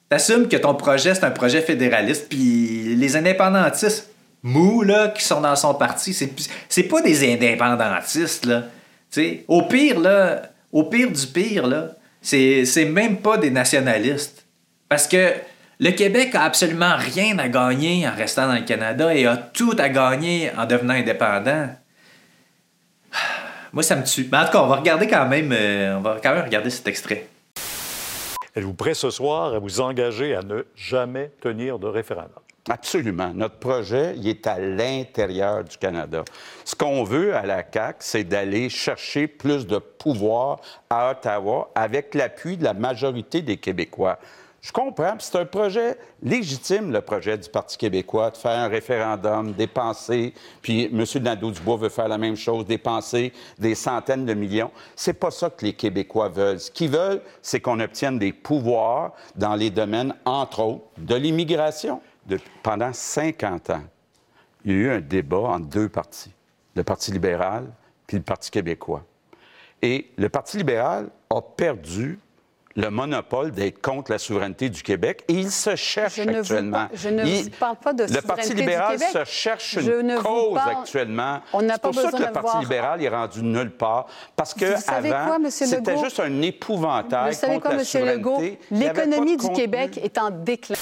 t'assumes 0.09 0.49
que 0.49 0.57
ton 0.57 0.75
projet 0.75 1.15
c'est 1.15 1.25
un 1.25 1.31
projet 1.31 1.61
fédéraliste, 1.61 2.29
puis 2.29 2.97
les 2.97 3.17
indépendantistes 3.17 4.09
mous 4.43 4.83
là 4.83 5.09
qui 5.09 5.23
sont 5.23 5.41
dans 5.41 5.57
son 5.57 5.75
parti, 5.75 6.15
c'est 6.69 6.83
pas 6.85 7.03
des 7.03 7.35
indépendantistes 7.35 8.47
là. 8.47 8.65
au 9.47 9.63
pire 9.63 10.01
là, 10.01 10.43
au 10.73 10.85
pire 10.85 11.11
du 11.13 11.27
pire 11.27 11.67
là, 11.67 11.91
c'est 12.23 12.91
même 12.91 13.19
pas 13.19 13.37
des 13.37 13.51
nationalistes, 13.51 14.45
parce 14.89 15.07
que 15.07 15.35
le 15.81 15.91
Québec 15.93 16.35
a 16.35 16.43
absolument 16.43 16.97
rien 16.97 17.39
à 17.39 17.49
gagner 17.49 18.09
en 18.09 18.15
restant 18.15 18.49
dans 18.49 18.55
le 18.55 18.63
Canada 18.63 19.15
et 19.15 19.27
a 19.27 19.37
tout 19.37 19.77
à 19.79 19.89
gagner 19.89 20.51
en 20.57 20.67
devenant 20.67 20.95
indépendant. 20.95 21.69
Moi, 23.73 23.83
ça 23.83 23.97
me 23.97 24.05
tue. 24.05 24.29
Mais 24.33 24.39
en 24.39 24.45
tout 24.47 24.53
cas, 24.53 24.63
on 24.63 24.67
va 24.67 24.77
regarder 24.77 25.07
quand 25.07 25.27
même, 25.27 25.53
euh, 25.53 25.97
on 25.97 26.01
va 26.01 26.19
quand 26.23 26.35
même 26.35 26.45
regarder 26.45 26.71
cet 26.71 26.89
extrait. 26.89 27.29
Êtes-vous 28.57 28.75
prêt 28.75 28.95
ce 28.95 29.11
soir 29.11 29.55
à 29.55 29.59
vous 29.59 29.81
engager 29.81 30.35
à 30.35 30.43
ne 30.43 30.65
jamais 30.75 31.31
tenir 31.41 31.79
de 31.79 31.87
référendum? 31.87 32.43
Absolument. 32.69 33.33
Notre 33.33 33.57
projet, 33.57 34.15
il 34.17 34.27
est 34.27 34.47
à 34.47 34.59
l'intérieur 34.59 35.65
du 35.65 35.77
Canada. 35.77 36.25
Ce 36.65 36.75
qu'on 36.75 37.05
veut 37.05 37.35
à 37.35 37.47
la 37.47 37.63
CAQ, 37.63 37.97
c'est 38.01 38.25
d'aller 38.25 38.69
chercher 38.69 39.27
plus 39.27 39.67
de 39.67 39.79
pouvoir 39.79 40.61
à 40.91 41.13
Ottawa 41.13 41.71
avec 41.75 42.15
l'appui 42.15 42.57
de 42.57 42.65
la 42.65 42.75
majorité 42.75 43.43
des 43.43 43.59
Québécois. 43.59 44.19
Je 44.61 44.73
comprends. 44.73 45.15
C'est 45.21 45.37
un 45.37 45.45
projet 45.45 45.97
légitime, 46.23 46.93
le 46.93 47.01
projet 47.01 47.39
du 47.39 47.49
Parti 47.49 47.79
québécois, 47.79 48.31
de 48.31 48.37
faire 48.37 48.59
un 48.59 48.69
référendum, 48.69 49.53
dépenser, 49.53 50.35
puis 50.61 50.91
M. 50.93 51.05
Nadeau-Dubois 51.23 51.77
veut 51.77 51.89
faire 51.89 52.09
la 52.09 52.19
même 52.19 52.37
chose, 52.37 52.67
dépenser 52.67 53.33
des 53.59 53.75
centaines 53.75 54.27
de 54.27 54.35
millions. 54.35 54.73
C'est 54.97 55.13
pas 55.13 55.31
ça 55.31 55.49
que 55.51 55.65
les 55.65 55.75
Québécois 55.75 56.29
veulent. 56.29 56.59
Ce 56.59 56.71
qu'ils 56.71 56.91
veulent, 56.91 57.23
c'est 57.41 57.61
qu'on 57.61 57.79
obtienne 57.79 58.19
des 58.19 58.33
pouvoirs 58.33 59.13
dans 59.37 59.55
les 59.55 59.71
domaines, 59.71 60.15
entre 60.25 60.61
autres, 60.61 60.85
de 60.99 61.15
l'immigration. 61.15 62.01
Pendant 62.63 62.93
50 62.93 63.71
ans, 63.71 63.85
il 64.65 64.73
y 64.73 64.75
a 64.75 64.79
eu 64.79 64.91
un 64.91 65.01
débat 65.01 65.39
entre 65.39 65.67
deux 65.67 65.89
partis, 65.89 66.33
le 66.75 66.83
Parti 66.83 67.13
libéral 67.13 67.67
puis 68.09 68.17
le 68.17 68.25
Parti 68.25 68.51
québécois. 68.51 69.05
Et 69.83 70.11
le 70.17 70.29
Parti 70.29 70.57
libéral 70.57 71.11
a 71.31 71.41
perdu 71.41 72.19
le 72.77 72.91
monopole 72.91 73.51
d'être 73.51 73.81
contre 73.83 74.13
la 74.13 74.19
souveraineté 74.19 74.69
du 74.69 74.83
Québec 74.83 75.25
et 75.29 75.33
il 75.33 75.51
se 75.51 75.75
cherche 75.75 76.15
Je 76.17 76.23
ne 76.23 76.33
vous 76.33 76.39
actuellement. 76.39 76.89
je 76.95 77.09
ne 77.09 77.25
Il- 77.25 77.45
vous 77.45 77.51
parle 77.59 77.77
pas 77.77 77.93
de 77.93 78.05
Le 78.05 78.09
Parti 78.09 78.21
souveraineté 78.45 78.55
du 78.55 78.61
libéral 78.61 78.93
Québec. 78.99 79.09
se 79.13 79.25
cherche 79.25 79.79
Je 79.81 79.91
ne 79.91 80.01
une 80.01 80.15
vous 80.17 80.23
cause 80.23 80.55
parle- 80.55 80.71
actuellement. 80.81 81.41
On 81.53 81.63
n'a 81.63 81.75
C'est 81.75 81.81
pas 81.83 81.89
pour 81.91 82.01
ça 82.03 82.11
que 82.13 82.17
le 82.19 82.27
de 82.27 82.31
Parti 82.33 82.41
voir- 82.51 82.61
libéral 82.61 83.03
est 83.03 83.09
rendu 83.09 83.43
nulle 83.43 83.71
part. 83.71 84.07
Parce 84.37 84.55
que 84.55 84.65
Vous 84.77 84.81
savez 84.81 85.13
avant, 85.13 85.27
quoi, 85.27 85.39
Monsieur 85.41 85.67
c'était 85.67 85.99
juste 85.99 86.21
un 86.21 86.41
épouvantail 86.43 87.33
Vous 87.33 87.39
savez 87.39 87.55
contre 87.55 87.67
quoi, 87.67 87.75
la 87.77 87.83
M. 87.83 88.07
Legault? 88.17 88.31
souveraineté. 88.37 88.59
L'économie 88.71 89.37
du 89.37 89.43
contenu. 89.47 89.57
Québec 89.57 90.01
est 90.03 90.19
en 90.19 90.31
déclin. 90.31 90.77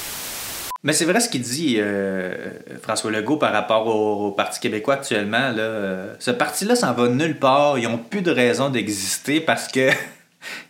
Mais 0.82 0.92
c'est 0.92 1.04
vrai 1.06 1.18
ce 1.20 1.28
qu'il 1.28 1.40
dit, 1.42 1.76
euh, 1.78 2.50
François 2.82 3.10
Legault, 3.10 3.38
par 3.38 3.52
rapport 3.52 3.86
au, 3.86 4.26
au 4.26 4.30
Parti 4.32 4.60
québécooi 4.60 4.94
actuellement. 4.94 5.50
Là, 5.50 5.62
Euh, 5.62 6.14
ce 6.20 6.30
parti-là 6.30 6.76
s'en 6.76 6.92
va 6.92 7.08
nulle 7.08 7.38
part. 7.38 7.78
Ils 7.78 7.88
n'ont 7.88 7.98
plus 7.98 8.22
de 8.22 8.30
raison 8.30 8.68
d'exister 8.68 9.40
parce 9.40 9.66
que 9.66 9.88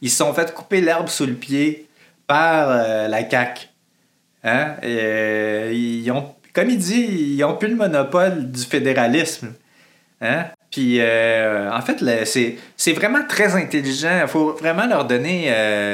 ils 0.03 0.11
se 0.11 0.17
sont 0.17 0.33
fait 0.33 0.53
couper 0.55 0.81
l'herbe 0.81 1.09
sous 1.09 1.27
le 1.27 1.35
pied 1.35 1.89
par 2.27 2.69
euh, 2.71 3.09
la 3.09 3.29
CAQ. 3.29 3.69
Hein? 4.45 4.77
Euh, 4.85 5.71
ils 5.73 6.11
ont, 6.11 6.35
comme 6.53 6.71
il 6.71 6.79
dit, 6.79 7.35
ils 7.37 7.39
n'ont 7.39 7.57
plus 7.57 7.69
le 7.69 7.77
monopole 7.77 8.51
du 8.51 8.63
fédéralisme. 8.63 9.53
Hein? 10.21 10.47
Puis, 10.71 10.99
euh, 11.01 11.71
en 11.71 11.81
fait, 11.81 12.03
c'est 12.77 12.93
vraiment 12.93 13.25
très 13.29 13.55
intelligent. 13.55 14.21
Il 14.23 14.29
faut 14.29 14.53
vraiment 14.53 14.87
leur 14.87 15.05
donner 15.05 15.51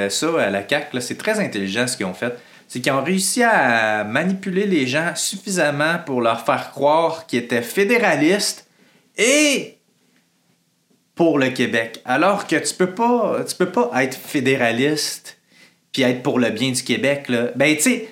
ça 0.09 0.27
à 0.41 0.51
la 0.51 0.67
CAQ. 0.67 1.01
C'est 1.01 1.19
très 1.19 1.39
intelligent 1.39 1.87
ce 1.87 1.97
qu'ils 1.97 2.07
ont 2.07 2.15
fait. 2.15 2.35
C'est 2.67 2.81
qu'ils 2.81 2.93
ont 2.93 3.03
réussi 3.03 3.43
à 3.43 4.03
manipuler 4.03 4.67
les 4.67 4.87
gens 4.87 5.13
suffisamment 5.15 5.99
pour 6.05 6.23
leur 6.23 6.45
faire 6.45 6.71
croire 6.71 7.27
qu'ils 7.27 7.41
étaient 7.41 7.63
fédéralistes 7.63 8.67
et 9.19 9.77
pour 11.15 11.39
le 11.39 11.51
Québec. 11.51 12.01
Alors 12.05 12.47
que 12.47 12.57
tu 12.57 12.75
peux 12.75 12.95
pas, 12.95 13.45
tu 13.49 13.55
peux 13.55 13.71
pas 13.71 13.91
être 14.03 14.17
fédéraliste 14.17 15.39
puis 15.93 16.03
être 16.03 16.23
pour 16.23 16.39
le 16.39 16.51
bien 16.51 16.71
du 16.73 16.83
Québec. 16.83 17.31
Ben, 17.55 17.77
tu 17.77 17.83
sais, 17.83 18.09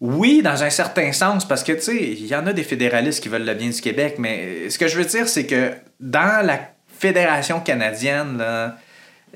oui, 0.00 0.42
dans 0.42 0.62
un 0.62 0.70
certain 0.70 1.12
sens, 1.12 1.46
parce 1.46 1.62
que, 1.62 1.72
tu 1.72 1.80
sais, 1.80 1.96
il 1.96 2.26
y 2.26 2.34
en 2.34 2.46
a 2.46 2.52
des 2.52 2.62
fédéralistes 2.62 3.22
qui 3.22 3.28
veulent 3.28 3.44
le 3.44 3.54
bien 3.54 3.68
du 3.68 3.80
Québec, 3.80 4.16
mais 4.18 4.68
ce 4.70 4.78
que 4.78 4.88
je 4.88 4.98
veux 4.98 5.04
dire, 5.04 5.28
c'est 5.28 5.46
que 5.46 5.72
dans 6.00 6.44
la 6.44 6.60
Fédération 6.98 7.60
canadienne, 7.60 8.38
là, 8.38 8.76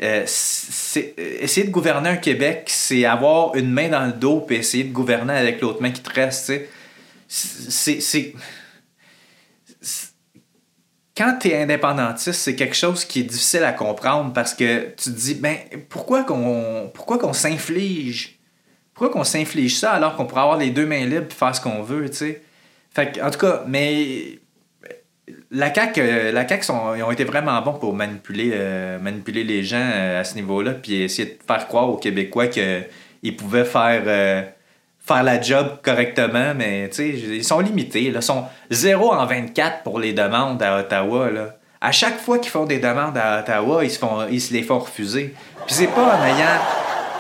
euh, 0.03 0.23
c'est- 0.27 1.15
essayer 1.19 1.67
de 1.67 1.73
gouverner 1.73 2.11
un 2.11 2.17
Québec, 2.17 2.65
c'est 2.67 3.05
avoir 3.05 3.55
une 3.57 3.71
main 3.71 3.89
dans 3.89 4.07
le 4.07 4.13
dos 4.13 4.41
puis 4.41 4.57
essayer 4.57 4.85
de 4.85 4.93
gouverner 4.93 5.35
avec 5.35 5.61
l'autre 5.61 5.83
main 5.83 5.91
qui 5.91 6.01
te 6.01 6.13
reste, 6.13 6.53
c'est- 7.27 8.33
Quand 11.19 11.37
tu 11.41 11.49
es 11.49 11.61
indépendantiste, 11.61 12.41
c'est 12.41 12.55
quelque 12.55 12.77
chose 12.77 13.05
qui 13.05 13.21
est 13.21 13.25
difficile 13.25 13.65
à 13.65 13.73
comprendre 13.73 14.33
parce 14.33 14.55
que 14.55 14.91
tu 14.91 15.11
te 15.11 15.11
dis, 15.11 15.35
ben, 15.35 15.57
pourquoi 15.89 16.23
qu'on 16.23 16.93
pourquoi 16.95 17.19
qu'on 17.19 17.33
s'inflige? 17.33 18.39
Pourquoi 18.95 19.11
qu'on 19.11 19.25
s'inflige 19.25 19.77
ça 19.77 19.91
alors 19.91 20.15
qu'on 20.15 20.27
pourrait 20.27 20.43
avoir 20.43 20.59
les 20.59 20.71
deux 20.71 20.87
mains 20.87 21.05
libres 21.07 21.27
et 21.29 21.35
faire 21.35 21.57
ce 21.57 21.61
qu'on 21.61 21.83
veut, 21.83 22.09
tu 22.09 22.17
sais? 22.17 22.43
En 23.21 23.31
tout 23.31 23.39
cas, 23.41 23.65
mais 23.67 24.39
la 25.51 25.75
CAQ, 25.75 26.01
euh, 26.01 26.33
la 26.33 26.47
CAQ 26.47 26.67
ils 26.97 27.03
ont 27.03 27.11
été 27.11 27.25
vraiment 27.25 27.61
bons 27.63 27.75
pour 27.75 27.95
manipuler, 27.95 28.51
euh, 28.55 29.01
manipuler 29.01 29.43
les 29.43 29.65
gens 29.65 29.77
euh, 29.81 30.21
à 30.21 30.25
ce 30.25 30.37
niveau-là, 30.37 30.75
puis 30.75 31.03
essayer 31.03 31.29
de 31.31 31.39
faire 31.45 31.67
croire 31.67 31.89
aux 31.91 31.97
Québécois 31.97 32.47
qu'ils 32.47 33.37
pouvaient 33.37 33.65
faire, 33.65 34.53
faire 35.09 35.23
la 35.23 35.41
job 35.41 35.79
correctement, 35.83 36.53
mais 36.55 36.91
ils 36.99 37.45
sont 37.45 37.61
limités. 37.61 38.05
Ils 38.05 38.23
sont 38.23 38.45
0 38.71 39.13
en 39.13 39.27
24 39.27 39.83
pour 39.83 39.99
les 39.99 40.13
demandes 40.13 40.63
à 40.63 40.79
Ottawa. 40.79 41.31
Là. 41.31 41.57
À 41.81 41.93
chaque 41.93 42.19
fois 42.19 42.39
qu'ils 42.39 42.51
font 42.51 42.67
des 42.67 42.79
demandes 42.79 43.17
à 43.17 43.41
Ottawa, 43.41 43.85
ils 43.85 43.91
se, 43.91 43.99
font, 43.99 44.27
ils 44.31 44.41
se 44.41 44.53
les 44.53 44.63
font 44.63 44.79
refuser. 44.79 45.35
Puis 45.67 45.75
c'est 45.75 45.87
pas 45.89 46.19
en 46.19 46.25
ayant, 46.25 46.61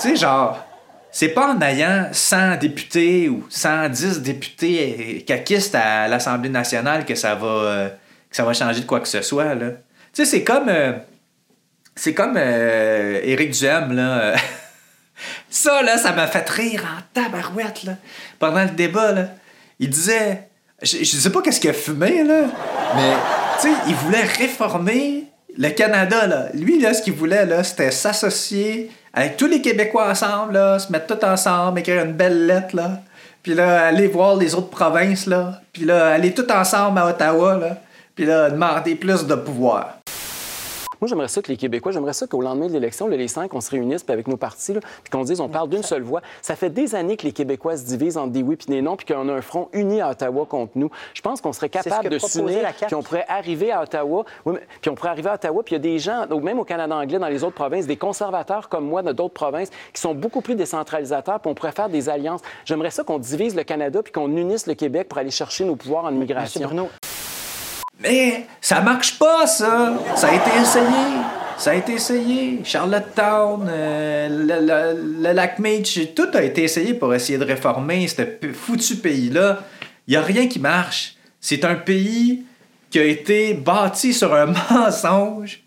tu 0.01 0.11
sais, 0.11 0.17
genre, 0.17 0.65
c'est 1.11 1.31
pas 1.31 1.55
en 1.55 1.61
ayant 1.63 2.09
100 2.13 2.57
députés 2.57 3.29
ou 3.29 3.47
110 3.49 4.21
députés 4.21 5.25
caquistes 5.27 5.75
à 5.75 6.07
l'Assemblée 6.09 6.51
nationale 6.51 7.07
que 7.07 7.15
ça 7.15 7.35
va, 7.35 7.47
euh, 7.47 7.89
que 8.31 8.37
ça 8.37 8.45
va 8.45 8.53
changer 8.53 8.81
de 8.83 8.87
quoi 8.87 9.01
que 9.01 9.09
ce 9.09 9.23
soit. 9.23 9.57
Tu 9.57 9.65
sais, 10.13 10.25
c'est 10.27 10.45
comme. 10.45 10.69
euh, 10.69 10.93
c'est 11.97 12.15
comme 12.15 12.35
euh, 12.37 13.21
Éric 13.25 13.51
Duhem, 13.51 13.93
là. 13.93 14.35
ça, 15.51 15.83
là, 15.83 15.99
ça 15.99 16.13
m'a 16.13 16.27
fait 16.27 16.49
rire 16.49 16.85
en 16.85 17.03
tabarouette, 17.13 17.85
là. 17.85 17.93
Pendant 18.39 18.65
le 18.65 18.71
débat, 18.71 19.13
là. 19.13 19.29
Il 19.79 19.91
disait. 19.91 20.49
Je, 20.81 20.99
je 20.99 21.05
sais 21.05 21.31
pas 21.31 21.43
qu'est-ce 21.43 21.61
qu'il 21.61 21.71
a 21.71 21.75
fumé, 21.75 22.23
là. 22.23 22.43
Mais, 22.95 23.13
tu 23.61 23.69
sais, 23.69 23.75
il 23.89 23.95
voulait 23.95 24.23
réformer 24.23 25.25
le 25.57 25.71
Canada, 25.71 26.27
là. 26.27 26.47
Lui, 26.55 26.81
là, 26.81 26.95
ce 26.95 27.03
qu'il 27.03 27.15
voulait, 27.15 27.45
là, 27.47 27.65
c'était 27.65 27.91
s'associer 27.91 28.91
avec 29.13 29.37
tous 29.37 29.47
les 29.47 29.61
Québécois 29.61 30.09
ensemble, 30.09 30.55
là, 30.55 30.79
se 30.79 30.93
mettre 30.93 31.17
tous 31.17 31.27
ensemble, 31.27 31.81
écrire 31.81 32.05
une 32.05 32.13
belle 32.13 32.47
lettre, 32.47 32.77
là. 32.77 33.01
Puis 33.43 33.55
là, 33.55 33.87
aller 33.87 34.07
voir 34.07 34.37
les 34.37 34.55
autres 34.55 34.71
provinces, 34.71 35.27
là. 35.27 35.61
Puis 35.73 35.85
là, 35.85 36.13
aller 36.13 36.33
tout 36.33 36.51
ensemble 36.53 36.99
à 36.99 37.07
Ottawa, 37.09 37.57
là. 37.57 37.79
Puis 38.15 38.27
là, 38.27 38.51
demander 38.51 38.95
plus 38.95 39.27
de 39.27 39.35
pouvoir. 39.35 39.98
Moi, 41.01 41.09
j'aimerais 41.09 41.29
ça 41.29 41.43
que 41.43 41.49
les 41.49 41.57
Québécois, 41.57 41.93
j'aimerais 41.93 42.13
ça 42.13 42.27
qu'au 42.27 42.41
lendemain 42.43 42.67
de 42.67 42.73
l'élection, 42.73 43.07
les 43.07 43.29
cinq, 43.29 43.55
on 43.55 43.61
se 43.61 43.71
réunisse 43.71 44.03
puis 44.03 44.13
avec 44.13 44.27
nos 44.29 44.37
partis, 44.37 44.73
là, 44.75 44.81
puis 44.81 45.11
qu'on 45.11 45.23
dise, 45.23 45.41
on 45.41 45.49
parle 45.49 45.69
d'une 45.69 45.83
seule 45.83 46.03
voix. 46.03 46.23
Ça 46.43 46.57
fait 46.57 46.71
des 46.71 46.95
années 46.95 47.17
que 47.17 47.25
les 47.25 47.33
Québécois 47.33 47.77
se 47.77 47.85
divisent 47.85 48.17
entre 48.17 48.33
des 48.33 48.43
oui 48.43 48.57
puis 48.57 48.67
des 48.67 48.83
non, 48.83 48.97
puis 48.97 49.07
qu'on 49.07 49.29
a 49.29 49.33
un 49.33 49.43
front 49.43 49.69
uni 49.73 50.01
à 50.01 50.11
Ottawa 50.11 50.47
contre 50.47 50.73
nous. 50.77 50.91
Je 51.15 51.21
pense 51.23 51.41
qu'on 51.41 51.53
serait 51.53 51.69
capable 51.69 52.09
de 52.09 52.19
s'unir, 52.19 52.69
puis 52.87 52.95
on 52.95 53.03
pourrait 53.03 53.25
arriver 53.29 53.71
à 53.73 53.83
Ottawa. 53.83 54.25
Oui, 54.45 54.55
mais- 54.55 54.67
puis 54.81 54.91
on 54.91 54.95
pourrait 54.95 55.11
arriver 55.11 55.31
à 55.31 55.35
Ottawa, 55.35 55.63
puis 55.63 55.75
il 55.75 55.79
y 55.79 55.81
a 55.81 55.83
des 55.83 55.99
gens, 55.99 56.27
donc 56.27 56.43
même 56.43 56.59
au 56.59 56.65
Canada 56.65 56.95
anglais, 56.97 57.19
dans 57.19 57.29
les 57.29 57.45
autres 57.45 57.55
provinces, 57.55 57.87
des 57.87 57.97
conservateurs 57.97 58.69
comme 58.69 58.87
moi 58.87 59.03
de 59.03 59.13
d'autres 59.13 59.35
provinces, 59.35 59.71
qui 59.93 60.01
sont 60.01 60.15
beaucoup 60.15 60.41
plus 60.41 60.55
décentralisateurs, 60.55 61.41
puis 61.41 61.51
on 61.51 61.55
pourrait 61.55 61.73
faire 61.73 61.89
des 61.89 62.09
alliances. 62.09 62.41
J'aimerais 62.65 62.91
ça 62.91 63.05
qu'on 63.05 63.19
divise 63.19 63.55
le 63.55 63.63
Canada, 63.65 64.03
puis 64.03 64.13
qu'on 64.13 64.35
unisse 64.37 64.67
le 64.67 64.75
Québec 64.75 65.09
pour 65.09 65.19
aller 65.19 65.31
chercher 65.31 65.65
nos 65.65 65.77
pouvoirs 65.77 66.05
en 66.05 66.09
Monsieur 66.09 66.17
immigration. 66.19 66.61
Bruno, 66.67 66.89
Mais 68.01 68.47
ça 68.61 68.81
marche 68.81 69.19
pas, 69.19 69.47
ça! 69.47 69.95
Ça 70.17 70.29
a 70.29 70.35
été 70.35 70.51
essayé! 70.61 71.23
Ça 71.59 71.73
a 71.73 71.75
été 71.75 71.95
essayé. 71.95 72.61
Charlottetown, 72.63 73.67
euh, 73.69 74.29
le, 74.29 75.23
le- 75.23 75.33
lac 75.33 75.59
Meech, 75.59 76.15
tout 76.15 76.29
a 76.35 76.43
été 76.43 76.63
essayé 76.63 76.95
pour 76.95 77.13
essayer 77.13 77.37
de 77.37 77.45
réformer 77.45 78.07
ce 78.07 78.23
foutu 78.53 78.95
pays-là. 78.95 79.65
Il 80.07 80.13
n'y 80.13 80.17
a 80.17 80.23
rien 80.23 80.47
qui 80.47 80.61
marche. 80.61 81.17
C'est 81.41 81.65
un 81.65 81.75
pays 81.75 82.45
qui 82.91 83.01
a 83.01 83.05
été 83.05 83.55
bâti 83.55 84.15
sur 84.15 84.33
un 84.35 84.47
mensonge. 84.71 85.63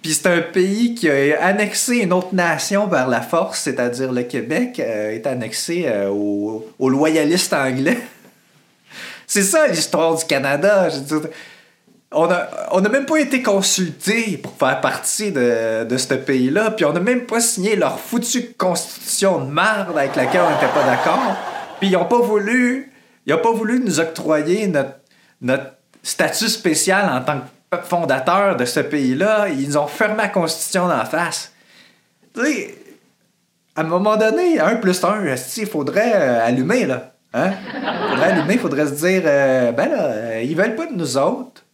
Puis 0.00 0.14
c'est 0.14 0.28
un 0.28 0.40
pays 0.40 0.94
qui 0.94 1.10
a 1.10 1.44
annexé 1.44 1.96
une 1.96 2.12
autre 2.12 2.34
nation 2.34 2.88
par 2.88 3.08
la 3.08 3.20
force, 3.20 3.60
c'est-à-dire 3.60 4.12
le 4.12 4.22
Québec 4.22 4.80
euh, 4.80 5.10
est 5.10 5.26
annexé 5.26 5.84
euh, 5.86 6.08
aux, 6.08 6.88
loyalistes 6.88 7.52
anglais. 7.52 7.98
C'est 9.26 9.42
ça 9.42 9.66
l'histoire 9.66 10.16
du 10.16 10.24
Canada. 10.24 10.88
Je 10.88 11.00
veux 11.00 11.30
on 12.12 12.26
n'a 12.28 12.48
a 12.72 12.88
même 12.88 13.06
pas 13.06 13.18
été 13.18 13.42
consulté 13.42 14.38
pour 14.38 14.52
faire 14.52 14.80
partie 14.80 15.32
de, 15.32 15.96
ce 15.96 16.14
pays-là, 16.14 16.70
puis 16.70 16.84
on 16.84 16.92
n'a 16.92 17.00
même 17.00 17.26
pas 17.26 17.40
signé 17.40 17.76
leur 17.76 17.98
foutue 17.98 18.52
constitution 18.56 19.44
de 19.44 19.52
merde 19.52 19.96
avec 19.96 20.14
laquelle 20.16 20.42
on 20.46 20.50
n'était 20.50 20.72
pas 20.72 20.84
d'accord. 20.84 21.36
Puis 21.80 21.88
ils 21.88 21.92
n'ont 21.92 22.04
pas 22.04 22.20
voulu, 22.20 22.92
ont 23.30 23.38
pas 23.38 23.52
voulu 23.52 23.80
nous 23.80 24.00
octroyer 24.00 24.72
notre, 25.40 25.72
statut 26.02 26.48
spécial 26.48 27.10
en 27.10 27.20
tant 27.22 27.40
que 27.40 27.78
fondateur 27.84 28.56
de 28.56 28.64
ce 28.64 28.78
pays-là. 28.78 29.48
Ils 29.48 29.68
nous 29.68 29.76
ont 29.76 29.88
fermé 29.88 30.18
la 30.18 30.28
constitution 30.28 30.86
d'en 30.86 31.04
face. 31.04 31.52
Tu 32.32 32.40
à 33.74 33.82
un 33.82 33.84
moment 33.84 34.16
donné, 34.16 34.58
1 34.58 34.76
plus 34.76 35.04
1, 35.04 35.34
il 35.58 35.66
faudrait 35.66 36.12
euh, 36.14 36.46
allumer, 36.46 36.86
là. 36.86 37.12
Hein? 37.34 37.52
faudrait 38.08 38.32
allumer, 38.32 38.54
il 38.54 38.60
faudrait 38.60 38.86
se 38.86 38.92
dire, 38.92 39.22
euh, 39.26 39.72
ben 39.72 39.90
là, 39.90 40.04
euh, 40.04 40.42
ils 40.42 40.56
veulent 40.56 40.74
pas 40.74 40.86
de 40.86 40.94
nous 40.94 41.18
autres. 41.18 41.65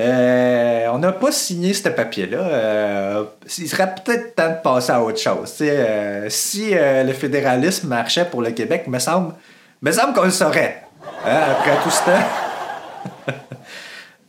Euh, 0.00 0.88
on 0.92 0.98
n'a 0.98 1.12
pas 1.12 1.30
signé 1.30 1.74
ce 1.74 1.88
papier-là. 1.90 2.38
Euh, 2.38 3.24
il 3.58 3.68
serait 3.68 3.94
peut-être 3.94 4.34
temps 4.34 4.48
de 4.48 4.62
passer 4.62 4.92
à 4.92 5.02
autre 5.02 5.18
chose. 5.18 5.54
Euh, 5.60 6.26
si 6.30 6.70
euh, 6.72 7.04
le 7.04 7.12
fédéralisme 7.12 7.88
marchait 7.88 8.24
pour 8.24 8.40
le 8.40 8.50
Québec, 8.52 8.86
me 8.86 8.98
semble, 8.98 9.34
me 9.82 9.92
semble 9.92 10.14
qu'on 10.14 10.24
le 10.24 10.30
saurait. 10.30 10.82
hein, 11.26 11.40
après 11.50 11.76
tout 11.82 11.90
ce 11.90 12.04
temps. 12.04 13.32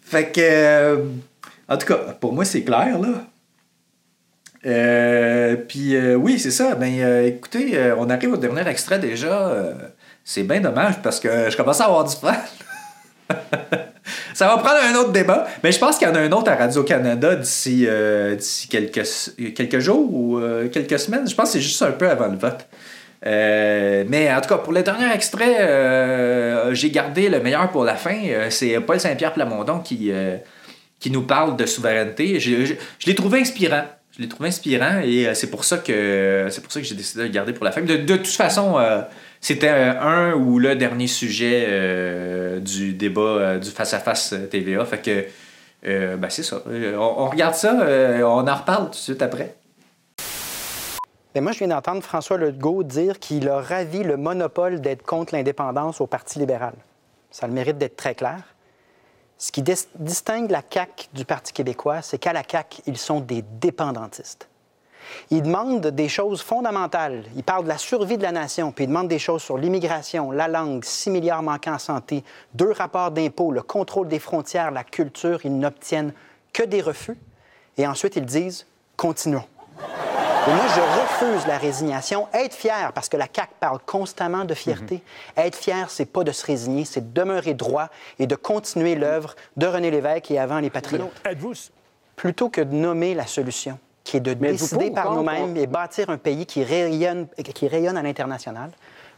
fait 0.02 0.26
que, 0.32 1.06
en 1.70 1.78
tout 1.78 1.88
cas, 1.88 2.00
pour 2.20 2.34
moi, 2.34 2.44
c'est 2.44 2.64
clair, 2.64 2.98
là. 3.00 3.24
Puis 5.70 5.98
oui, 6.16 6.38
c'est 6.38 6.52
ça. 6.52 6.76
Ben, 6.76 7.26
écoutez, 7.26 7.94
on 7.98 8.10
arrive 8.10 8.34
au 8.34 8.38
dernier 8.38 8.68
extrait 8.68 9.00
déjà. 9.00 9.54
C'est 10.26 10.44
bien 10.44 10.60
dommage 10.60 11.02
parce 11.02 11.20
que 11.20 11.50
je 11.50 11.56
commence 11.56 11.80
à 11.80 11.86
avoir 11.86 12.04
du 12.04 12.16
fun. 12.16 12.36
ça 14.34 14.48
va 14.48 14.58
prendre 14.58 14.80
un 14.84 14.96
autre 14.96 15.12
débat. 15.12 15.48
Mais 15.64 15.72
je 15.72 15.80
pense 15.80 15.98
qu'il 15.98 16.08
y 16.08 16.12
en 16.12 16.16
a 16.16 16.20
un 16.20 16.32
autre 16.32 16.50
à 16.52 16.56
Radio-Canada 16.56 17.36
d'ici 17.36 17.86
euh, 17.88 18.36
quelques, 18.70 19.04
quelques 19.56 19.80
jours 19.80 20.14
ou 20.14 20.38
euh, 20.38 20.68
quelques 20.70 21.00
semaines. 21.00 21.28
Je 21.28 21.36
pense 21.36 21.50
que 21.50 21.54
c'est 21.54 21.62
juste 21.62 21.82
un 21.82 21.92
peu 21.92 22.10
avant 22.10 22.28
le 22.28 22.38
vote. 22.38 22.68
Euh, 23.26 24.04
mais 24.08 24.34
en 24.34 24.42
tout 24.42 24.50
cas, 24.50 24.58
pour 24.58 24.74
le 24.74 24.82
dernier 24.82 25.12
extrait, 25.14 26.74
j'ai 26.74 26.90
gardé 26.90 27.30
le 27.30 27.40
meilleur 27.40 27.70
pour 27.72 27.84
la 27.84 27.96
fin. 27.96 28.18
C'est 28.50 28.80
Paul 28.80 29.00
Saint-Pierre 29.00 29.34
Plamondon 29.34 29.80
qui, 29.80 30.12
qui 31.00 31.12
nous 31.12 31.24
parle 31.24 31.56
de 31.56 31.66
souveraineté. 31.66 32.40
Je, 32.40 32.76
l'ai 33.06 33.16
trouvé 33.16 33.42
inspirant. 33.42 33.84
Je 34.18 34.22
l'ai 34.22 34.28
trouvé 34.28 34.50
inspirant 34.50 35.00
et 35.04 35.34
c'est 35.36 35.50
pour 35.50 35.64
ça 35.64 35.78
que 35.78 36.48
c'est 36.50 36.62
pour 36.62 36.72
ça 36.72 36.82
que 36.82 36.86
j'ai 36.86 36.96
décidé 36.96 37.22
de 37.22 37.28
le 37.28 37.34
garder 37.34 37.54
pour 37.54 37.64
la 37.64 37.72
fin. 37.72 37.82
De, 37.82 37.96
toute 37.96 38.28
façon, 38.28 38.78
c'était 39.42 39.70
euh, 39.70 40.00
un 40.00 40.34
ou 40.34 40.60
le 40.60 40.76
dernier 40.76 41.08
sujet 41.08 41.66
euh, 41.68 42.60
du 42.60 42.94
débat 42.94 43.22
euh, 43.22 43.60
du 43.60 43.72
face-à-face 43.72 44.36
TVA. 44.52 44.86
Fait 44.86 45.02
que 45.02 45.26
ben 45.84 46.30
c'est 46.30 46.44
ça. 46.44 46.62
On, 46.68 47.28
regarde 47.28 47.56
ça, 47.56 47.74
on 47.74 48.48
en 48.48 48.56
reparle 48.56 48.86
tout 48.86 48.92
de 48.92 48.96
suite 48.96 49.22
après. 49.24 49.56
Ben, 51.34 51.42
moi, 51.42 51.54
je 51.54 51.58
viens 51.58 51.70
d'entendre 51.70 52.04
François 52.04 52.38
Legault 52.38 52.84
dire 52.84 53.18
qu'il 53.18 53.50
a 53.50 53.60
ravi 53.60 54.04
le 54.04 54.16
monopole 54.16 54.80
d'être 54.80 55.02
contre 55.02 55.34
l'indépendance 55.34 56.00
au 56.00 56.06
Parti 56.06 56.38
libéral. 56.38 56.74
Ça 57.32 57.46
a 57.46 57.50
le 57.50 57.56
mérite 57.56 57.80
d'être 57.80 57.96
très 57.96 58.14
clair. 58.14 58.44
Ce 59.40 59.52
qui 59.52 59.64
dis- 59.64 59.88
distingue 59.96 60.52
la 60.52 60.62
CAQ 60.70 61.08
du 61.14 61.26
Parti 61.26 61.52
québécois, 61.52 62.04
c'est 62.04 62.20
qu'à 62.20 62.32
la 62.32 62.44
CAQ, 62.48 62.84
ils 62.86 62.98
sont 62.98 63.20
des 63.20 63.44
dépendantistes. 63.60 64.51
Ils 65.30 65.42
demandent 65.42 65.88
des 65.88 66.10
choses 66.10 66.42
fondamentales. 66.42 67.24
Ils 67.36 67.44
parlent 67.44 67.64
de 67.64 67.70
la 67.70 67.78
survie 67.78 68.18
de 68.18 68.24
la 68.24 68.32
nation, 68.32 68.72
puis 68.72 68.86
ils 68.86 68.88
demandent 68.88 69.08
des 69.08 69.20
choses 69.20 69.42
sur 69.42 69.58
l'immigration, 69.58 70.32
la 70.32 70.48
langue, 70.48 70.84
6 70.84 71.10
milliards 71.10 71.44
manquants 71.44 71.74
en 71.74 71.80
santé, 71.80 72.24
deux 72.54 72.72
rapports 72.72 73.12
d'impôts, 73.12 73.52
le 73.52 73.62
contrôle 73.62 74.08
des 74.08 74.20
frontières, 74.20 74.72
la 74.72 74.84
culture. 74.84 75.40
Ils 75.44 75.58
n'obtiennent 75.58 76.14
que 76.54 76.64
des 76.64 76.82
refus. 76.82 77.18
Et 77.78 77.88
ensuite, 77.88 78.16
ils 78.16 78.26
disent 78.26 78.68
continuons. 78.98 79.46
Et 80.48 80.54
moi, 80.54 80.66
je 80.76 80.82
refuse 80.82 81.46
la 81.46 81.60
résignation. 81.60 82.28
Être 82.34 82.56
fier, 82.56 82.92
parce 82.94 83.10
que 83.10 83.18
la 83.18 83.28
CAQ 83.32 83.54
parle 83.60 83.78
constamment 83.86 84.44
de 84.44 84.56
fierté. 84.56 85.04
Être 85.38 85.56
fier, 85.56 85.92
c'est 85.92 86.06
pas 86.06 86.24
de 86.24 86.32
se 86.32 86.44
résigner, 86.44 86.84
c'est 86.84 87.14
de 87.14 87.20
demeurer 87.20 87.54
droit 87.54 87.90
et 88.18 88.26
de 88.26 88.36
continuer 88.36 88.96
l'œuvre 88.96 89.36
de 89.56 89.68
René 89.68 89.92
Lévesque 89.92 90.32
et 90.32 90.40
avant 90.40 90.60
les 90.60 90.72
patriotes. 90.72 91.22
Plutôt 92.16 92.50
que 92.50 92.62
de 92.62 92.74
nommer 92.74 93.14
la 93.14 93.28
solution, 93.28 93.78
qui 94.04 94.18
est 94.18 94.22
de 94.22 94.36
Mais 94.40 94.52
décider 94.52 94.92
par 94.92 95.14
nous-mêmes 95.16 95.56
et 95.58 95.68
bâtir 95.68 96.10
un 96.10 96.18
pays 96.18 96.46
qui 96.46 96.64
rayonne, 96.64 97.28
qui 97.54 97.68
rayonne 97.68 97.98
à 97.98 98.02
l'international, 98.04 98.72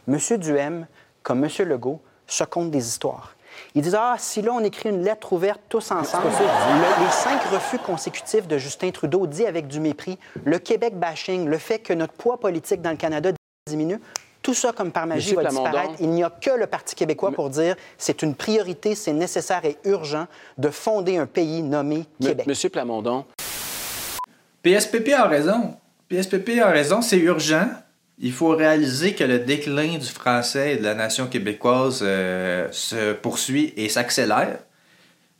M. 0.08 0.18
Duhem, 0.38 0.86
comme 1.22 1.44
M. 1.44 1.50
Legault, 1.66 2.00
se 2.26 2.44
compte 2.44 2.70
des 2.70 2.86
histoires. 2.86 3.34
Ils 3.74 3.82
disent 3.82 3.94
Ah, 3.98 4.16
si 4.18 4.42
là, 4.42 4.52
on 4.52 4.60
écrit 4.60 4.88
une 4.90 5.02
lettre 5.02 5.32
ouverte 5.32 5.60
tous 5.68 5.90
ensemble, 5.90 6.26
le- 6.26 7.04
les 7.04 7.10
cinq 7.10 7.40
refus 7.52 7.78
consécutifs 7.78 8.46
de 8.48 8.58
Justin 8.58 8.90
Trudeau 8.90 9.26
dit 9.26 9.46
avec 9.46 9.68
du 9.68 9.78
mépris, 9.80 10.18
le 10.44 10.58
Québec 10.58 10.98
bashing, 10.98 11.46
le 11.48 11.58
fait 11.58 11.78
que 11.78 11.92
notre 11.92 12.14
poids 12.14 12.38
politique 12.38 12.82
dans 12.82 12.90
le 12.90 12.96
Canada 12.96 13.30
diminue, 13.68 14.00
tout 14.42 14.52
ça, 14.54 14.72
comme 14.72 14.90
par 14.92 15.06
magie, 15.06 15.30
Monsieur 15.30 15.36
va 15.36 15.42
Plamondon. 15.42 15.70
disparaître. 15.70 15.94
Il 16.00 16.10
n'y 16.10 16.22
a 16.24 16.28
que 16.30 16.50
le 16.50 16.66
Parti 16.66 16.94
québécois 16.94 17.30
pour 17.32 17.48
dire 17.48 17.76
c'est 17.96 18.22
une 18.22 18.34
priorité, 18.34 18.94
c'est 18.94 19.12
nécessaire 19.14 19.64
et 19.64 19.78
urgent 19.84 20.26
de 20.58 20.68
fonder 20.68 21.16
un 21.16 21.26
pays 21.26 21.62
nommé 21.62 21.96
M- 21.96 22.04
Québec. 22.28 22.46
Monsieur 22.46 22.68
Plamondon, 22.68 23.24
PSPP 24.64 25.12
a 25.12 25.28
raison. 25.28 25.76
PSPP 26.08 26.58
a 26.60 26.70
raison, 26.70 27.02
c'est 27.02 27.18
urgent. 27.18 27.68
Il 28.18 28.32
faut 28.32 28.48
réaliser 28.48 29.12
que 29.12 29.24
le 29.24 29.40
déclin 29.40 29.98
du 29.98 30.06
français 30.06 30.74
et 30.74 30.76
de 30.78 30.84
la 30.84 30.94
nation 30.94 31.26
québécoise 31.26 32.00
euh, 32.02 32.68
se 32.72 33.12
poursuit 33.12 33.74
et 33.76 33.90
s'accélère. 33.90 34.58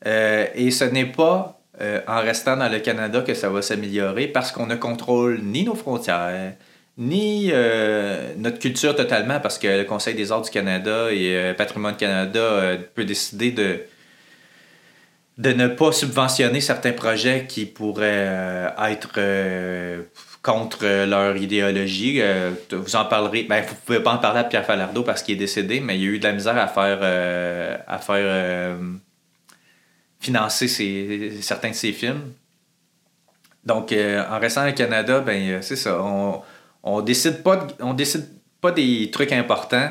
Euh, 0.07 0.47
et 0.55 0.71
ce 0.71 0.85
n'est 0.85 1.07
pas 1.07 1.59
euh, 1.81 2.01
en 2.07 2.21
restant 2.21 2.59
dans 2.59 2.69
le 2.69 2.81
Canada 2.81 3.23
que 3.23 3.33
ça 3.33 3.49
va 3.49 3.63
s'améliorer 3.63 4.27
parce 4.27 4.53
qu'on 4.53 4.67
ne 4.67 4.75
contrôle 4.75 5.41
ni 5.43 5.65
nos 5.65 5.75
frontières, 5.75 6.53
ni 6.99 7.51
notre 8.37 8.59
culture 8.59 8.95
totalement 8.95 9.41
parce 9.41 9.59
que 9.59 9.67
le 9.67 9.85
Conseil 9.85 10.15
des 10.15 10.33
arts 10.33 10.43
du 10.43 10.51
Canada 10.51 11.11
et 11.11 11.55
Patrimoine 11.57 11.97
Canada 11.97 12.77
peut 12.95 13.05
décider 13.05 13.53
de, 13.53 13.81
de 15.39 15.53
ne 15.53 15.67
pas 15.67 15.93
subventionner 15.93 16.61
certains 16.61 16.93
projets 16.93 17.47
qui 17.49 17.67
pourraient 17.67 18.29
euh, 18.29 18.69
être 18.89 19.11
euh, 19.17 20.03
contre 20.43 20.85
leur 21.07 21.37
idéologie. 21.37 22.21
Euh, 22.21 22.53
vous 22.71 22.97
en 22.97 23.05
parlerez. 23.07 23.45
Ben, 23.45 23.65
vous 23.67 23.75
pouvez 23.85 24.01
pas 24.01 24.13
en 24.13 24.19
parler 24.19 24.41
à 24.41 24.45
Pierre 24.45 24.65
Falardeau 24.65 25.03
parce 25.03 25.23
qu'il 25.23 25.35
est 25.35 25.39
décédé, 25.39 25.81
mais 25.81 25.97
il 25.99 26.05
y 26.05 26.07
a 26.07 26.11
eu 26.11 26.19
de 26.19 26.25
la 26.25 26.33
misère 26.33 26.57
à 26.57 26.69
faire, 26.69 26.99
euh, 27.03 27.77
à 27.87 27.99
faire 27.99 28.17
euh, 28.19 28.77
financer 30.21 30.69
certains 31.41 31.71
de 31.71 31.75
ses 31.75 31.93
films. 31.93 32.33
Donc, 33.65 33.93
euh, 33.93 34.23
en 34.31 34.39
restant 34.39 34.69
au 34.69 34.73
Canada, 34.73 35.21
ben, 35.21 35.51
euh, 35.51 35.63
c'est 35.63 35.77
ça. 35.77 35.99
On, 36.83 37.01
décide 37.01 37.43
on 37.81 37.95
décide 37.95 38.27
pas 38.61 38.71
des 38.71 39.11
trucs 39.11 39.33
importants. 39.33 39.91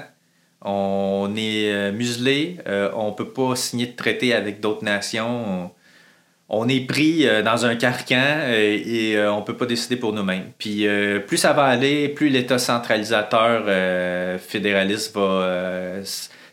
On 0.64 1.34
est 1.36 1.72
euh, 1.74 1.92
muselé. 1.92 2.58
euh, 2.68 2.90
on 2.96 3.12
peut 3.12 3.30
pas 3.30 3.56
signer 3.56 3.88
de 3.88 3.96
traité 3.96 4.34
avec 4.34 4.62
d'autres 4.62 4.84
nations. 4.84 5.72
On, 6.50 6.68
est 6.70 6.88
pris 6.88 7.28
euh, 7.28 7.42
dans 7.42 7.66
un 7.66 7.76
carcan 7.76 8.16
euh, 8.16 8.80
et 8.86 9.28
on 9.28 9.42
peut 9.42 9.58
pas 9.58 9.66
décider 9.66 9.98
pour 9.98 10.14
nous-mêmes. 10.14 10.52
Puis 10.58 10.88
plus 11.28 11.38
ça 11.38 11.52
va 11.52 11.66
aller, 11.66 12.10
plus 12.10 12.30
l'État 12.30 12.58
centralisateur 12.60 13.66
fédéraliste 14.40 15.16
va 15.16 16.00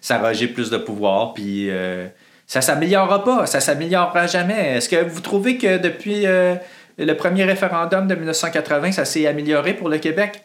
s'arroger 0.01 0.49
plus 0.49 0.71
de 0.71 0.79
pouvoir. 0.79 1.35
Puis 1.35 1.69
ça 2.47 2.61
s'améliorera 2.61 3.23
pas, 3.23 3.47
ça 3.47 3.61
s'améliorera 3.61 4.27
jamais. 4.27 4.77
Est-ce 4.77 4.89
que 4.89 5.05
vous 5.05 5.21
trouvez 5.21 5.57
que 5.57 5.79
depuis 5.79 6.25
le 6.25 7.15
premier 7.15 7.45
référendum 7.45 8.09
de 8.09 8.15
1980, 8.15 8.93
ça 8.93 9.05
s'est 9.05 9.27
amélioré 9.27 9.75
pour 9.75 9.89
le 9.89 9.99
Québec? 9.99 10.43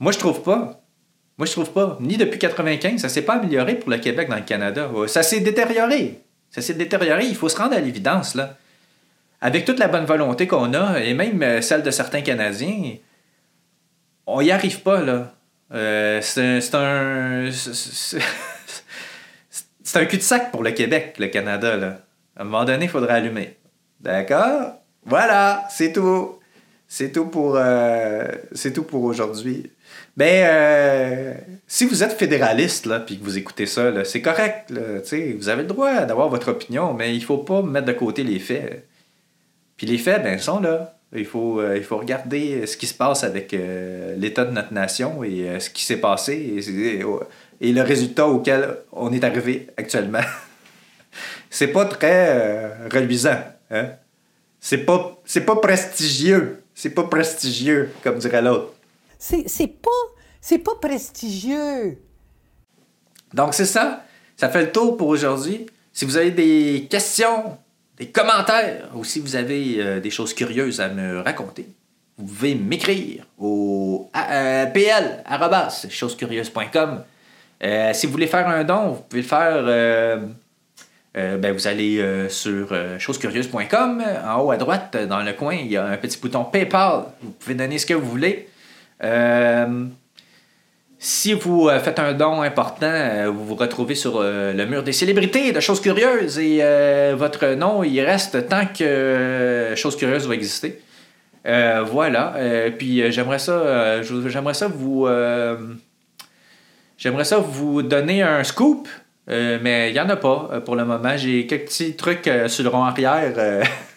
Moi, 0.00 0.10
je 0.10 0.18
trouve 0.18 0.42
pas. 0.42 0.81
Moi, 1.38 1.46
je 1.46 1.52
trouve 1.52 1.70
pas. 1.72 1.96
Ni 2.00 2.16
depuis 2.16 2.38
95, 2.38 3.00
ça 3.00 3.08
s'est 3.08 3.22
pas 3.22 3.34
amélioré 3.34 3.74
pour 3.76 3.90
le 3.90 3.98
Québec 3.98 4.28
dans 4.28 4.36
le 4.36 4.42
Canada. 4.42 4.88
Ouais, 4.88 5.08
Ça 5.08 5.22
s'est 5.22 5.40
détérioré. 5.40 6.20
Ça 6.50 6.60
s'est 6.60 6.74
détérioré. 6.74 7.24
Il 7.26 7.34
faut 7.36 7.48
se 7.48 7.56
rendre 7.56 7.74
à 7.74 7.80
l'évidence, 7.80 8.34
là. 8.34 8.56
Avec 9.40 9.64
toute 9.64 9.78
la 9.78 9.88
bonne 9.88 10.04
volonté 10.04 10.46
qu'on 10.46 10.72
a, 10.74 11.00
et 11.00 11.14
même 11.14 11.42
euh, 11.42 11.60
celle 11.62 11.82
de 11.82 11.90
certains 11.90 12.20
Canadiens, 12.20 12.94
on 14.26 14.40
y 14.40 14.50
arrive 14.52 14.80
pas, 14.82 15.00
là. 15.00 15.32
Euh, 15.72 16.20
c'est 16.22 16.74
un... 16.74 17.50
c'est- 17.50 18.18
un 19.94 20.04
cul-de-sac 20.06 20.50
pour 20.52 20.62
le 20.62 20.70
Québec, 20.72 21.16
le 21.18 21.26
Canada, 21.28 21.76
là. 21.76 21.98
À 22.36 22.42
un 22.42 22.44
moment 22.44 22.64
donné, 22.64 22.84
il 22.84 22.90
faudra 22.90 23.14
allumer. 23.14 23.56
D'accord? 24.00 24.74
Voilà, 25.04 25.64
c'est 25.70 25.92
tout. 25.92 26.38
Euh, 27.00 28.28
c'est 28.52 28.72
tout 28.72 28.84
pour 28.84 29.02
aujourd'hui. 29.04 29.70
Ben, 30.16 30.44
euh, 30.46 31.34
si 31.66 31.86
vous 31.86 32.02
êtes 32.02 32.12
fédéraliste, 32.12 32.84
là, 32.86 33.00
puis 33.00 33.18
que 33.18 33.24
vous 33.24 33.38
écoutez 33.38 33.64
ça, 33.66 34.04
c'est 34.04 34.20
correct, 34.20 34.70
là, 34.70 35.00
vous 35.38 35.48
avez 35.48 35.62
le 35.62 35.68
droit 35.68 36.02
d'avoir 36.04 36.28
votre 36.28 36.50
opinion, 36.50 36.92
mais 36.92 37.14
il 37.14 37.24
faut 37.24 37.38
pas 37.38 37.62
mettre 37.62 37.86
de 37.86 37.92
côté 37.92 38.22
les 38.22 38.38
faits. 38.38 38.86
Puis 39.78 39.86
les 39.86 39.98
faits, 39.98 40.22
ben, 40.22 40.38
sont 40.38 40.60
là. 40.60 40.96
Il 41.14 41.26
faut, 41.26 41.60
euh, 41.60 41.76
il 41.76 41.84
faut 41.84 41.98
regarder 41.98 42.66
ce 42.66 42.76
qui 42.76 42.86
se 42.86 42.94
passe 42.94 43.22
avec 43.22 43.52
euh, 43.52 44.16
l'état 44.16 44.44
de 44.46 44.50
notre 44.52 44.72
nation 44.72 45.22
et 45.22 45.48
euh, 45.48 45.60
ce 45.60 45.68
qui 45.68 45.84
s'est 45.84 45.98
passé 45.98 46.32
et, 46.32 47.00
et- 47.60 47.72
le 47.72 47.82
résultat 47.82 48.26
auquel 48.26 48.76
on 48.92 49.12
est 49.12 49.22
arrivé 49.22 49.66
actuellement. 49.76 50.20
c'est 51.50 51.68
pas 51.68 51.84
très 51.84 52.28
euh, 52.30 52.68
reluisant. 52.90 53.38
Hein? 53.70 53.90
C'est 54.58 54.78
pas, 54.86 55.20
c'est 55.26 55.44
pas 55.44 55.56
prestigieux. 55.56 56.62
C'est 56.74 56.90
pas 56.90 57.04
prestigieux, 57.04 57.90
comme 58.02 58.18
dirait 58.18 58.40
l'autre. 58.40 58.72
C'est 59.24 59.48
c'est 59.48 59.68
pas, 59.68 59.90
c'est 60.40 60.58
pas 60.58 60.74
prestigieux. 60.80 61.96
Donc, 63.32 63.54
c'est 63.54 63.66
ça. 63.66 64.04
Ça 64.36 64.48
fait 64.48 64.62
le 64.62 64.72
tour 64.72 64.96
pour 64.96 65.06
aujourd'hui. 65.06 65.66
Si 65.92 66.04
vous 66.04 66.16
avez 66.16 66.32
des 66.32 66.88
questions, 66.90 67.56
des 67.98 68.08
commentaires, 68.08 68.90
ou 68.96 69.04
si 69.04 69.20
vous 69.20 69.36
avez 69.36 69.76
euh, 69.78 70.00
des 70.00 70.10
choses 70.10 70.34
curieuses 70.34 70.80
à 70.80 70.88
me 70.88 71.20
raconter, 71.20 71.68
vous 72.18 72.26
pouvez 72.26 72.56
m'écrire 72.56 73.24
au 73.38 74.10
euh. 74.16 74.66
Euh, 77.62 77.92
si 77.94 78.06
vous 78.06 78.12
voulez 78.12 78.26
faire 78.26 78.48
un 78.48 78.64
don, 78.64 78.88
vous 78.88 79.02
pouvez 79.08 79.22
le 79.22 79.28
faire. 79.28 79.52
euh, 79.54 80.26
euh, 81.16 81.36
ben, 81.36 81.52
vous 81.52 81.68
allez 81.68 82.26
sur 82.28 82.72
euh, 82.72 82.98
chosescurieuses.com. 82.98 84.02
En 84.26 84.40
haut 84.40 84.50
à 84.50 84.56
droite, 84.56 84.96
dans 84.96 85.20
le 85.22 85.32
coin, 85.32 85.54
il 85.54 85.70
y 85.70 85.76
a 85.76 85.84
un 85.84 85.96
petit 85.96 86.18
bouton 86.18 86.42
PayPal. 86.42 87.04
Vous 87.22 87.30
pouvez 87.30 87.54
donner 87.54 87.78
ce 87.78 87.86
que 87.86 87.94
vous 87.94 88.10
voulez. 88.10 88.48
Euh, 89.02 89.86
si 90.98 91.32
vous 91.32 91.68
euh, 91.68 91.80
faites 91.80 91.98
un 91.98 92.12
don 92.12 92.42
important, 92.42 92.86
euh, 92.86 93.30
vous 93.30 93.44
vous 93.44 93.54
retrouvez 93.56 93.94
sur 93.94 94.22
le 94.22 94.64
mur 94.66 94.82
des 94.82 94.92
célébrités 94.92 95.52
de 95.52 95.60
Choses 95.60 95.80
Curieuses 95.80 96.38
et 96.38 96.62
votre 97.14 97.54
nom, 97.54 97.82
il 97.82 98.00
reste 98.00 98.48
tant 98.48 98.66
que 98.66 99.72
Choses 99.76 99.96
Curieuses 99.96 100.26
va 100.26 100.34
exister. 100.34 100.80
Voilà. 101.44 102.34
Puis 102.78 103.10
j'aimerais 103.10 103.40
ça, 103.40 104.02
j'aimerais 104.02 104.54
ça 104.54 104.68
vous, 104.68 105.08
j'aimerais 106.96 107.24
ça 107.24 107.38
vous 107.38 107.82
donner 107.82 108.22
un 108.22 108.44
scoop, 108.44 108.88
mais 109.26 109.90
il 109.90 109.96
y 109.96 110.00
en 110.00 110.08
a 110.08 110.16
pas 110.16 110.60
pour 110.64 110.76
le 110.76 110.84
moment. 110.84 111.16
J'ai 111.16 111.46
quelques 111.46 111.64
petits 111.64 111.96
trucs 111.96 112.30
sur 112.46 112.62
le 112.62 112.68
rond 112.70 112.84
arrière. 112.84 113.64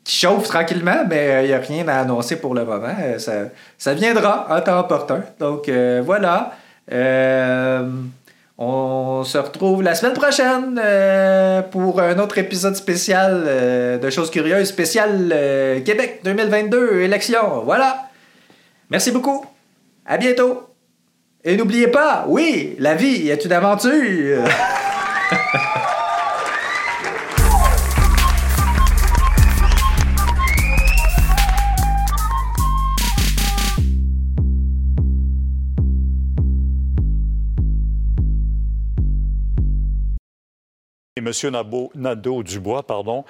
euh, 0.00 0.04
qui 0.04 0.16
chauffe 0.16 0.48
tranquillement, 0.48 1.04
mais 1.08 1.44
il 1.44 1.48
n'y 1.48 1.52
a 1.54 1.58
rien 1.58 1.86
à 1.88 2.00
annoncer 2.00 2.36
pour 2.36 2.54
le 2.54 2.64
moment. 2.64 2.94
Euh, 3.00 3.18
ça, 3.18 3.32
ça 3.78 3.94
viendra 3.94 4.46
en 4.50 4.60
temps 4.60 4.80
opportun. 4.80 5.22
Donc 5.38 5.68
euh, 5.68 6.02
voilà. 6.04 6.52
Euh, 6.92 7.88
On 8.58 9.24
se 9.24 9.38
retrouve 9.38 9.82
la 9.82 9.94
semaine 9.94 10.12
prochaine 10.12 10.78
euh, 10.82 11.62
pour 11.62 11.98
un 12.00 12.18
autre 12.18 12.36
épisode 12.36 12.76
spécial 12.76 13.44
euh, 13.46 13.98
de 13.98 14.10
Choses 14.10 14.30
Curieuses, 14.30 14.68
spécial 14.68 15.30
euh, 15.32 15.80
Québec 15.80 16.20
2022, 16.24 17.00
élection. 17.00 17.62
Voilà. 17.64 18.08
Merci 18.90 19.12
beaucoup. 19.12 19.46
À 20.04 20.18
bientôt. 20.18 20.66
Et 21.42 21.56
n'oubliez 21.56 21.88
pas, 21.88 22.24
oui, 22.28 22.76
la 22.78 22.94
vie 22.94 23.30
est 23.30 23.44
une 23.46 23.52
aventure. 23.52 24.44
Et 41.30 41.46
M. 41.46 41.62
Nadeau-Dubois, 41.94 42.82
pardon, 42.82 43.24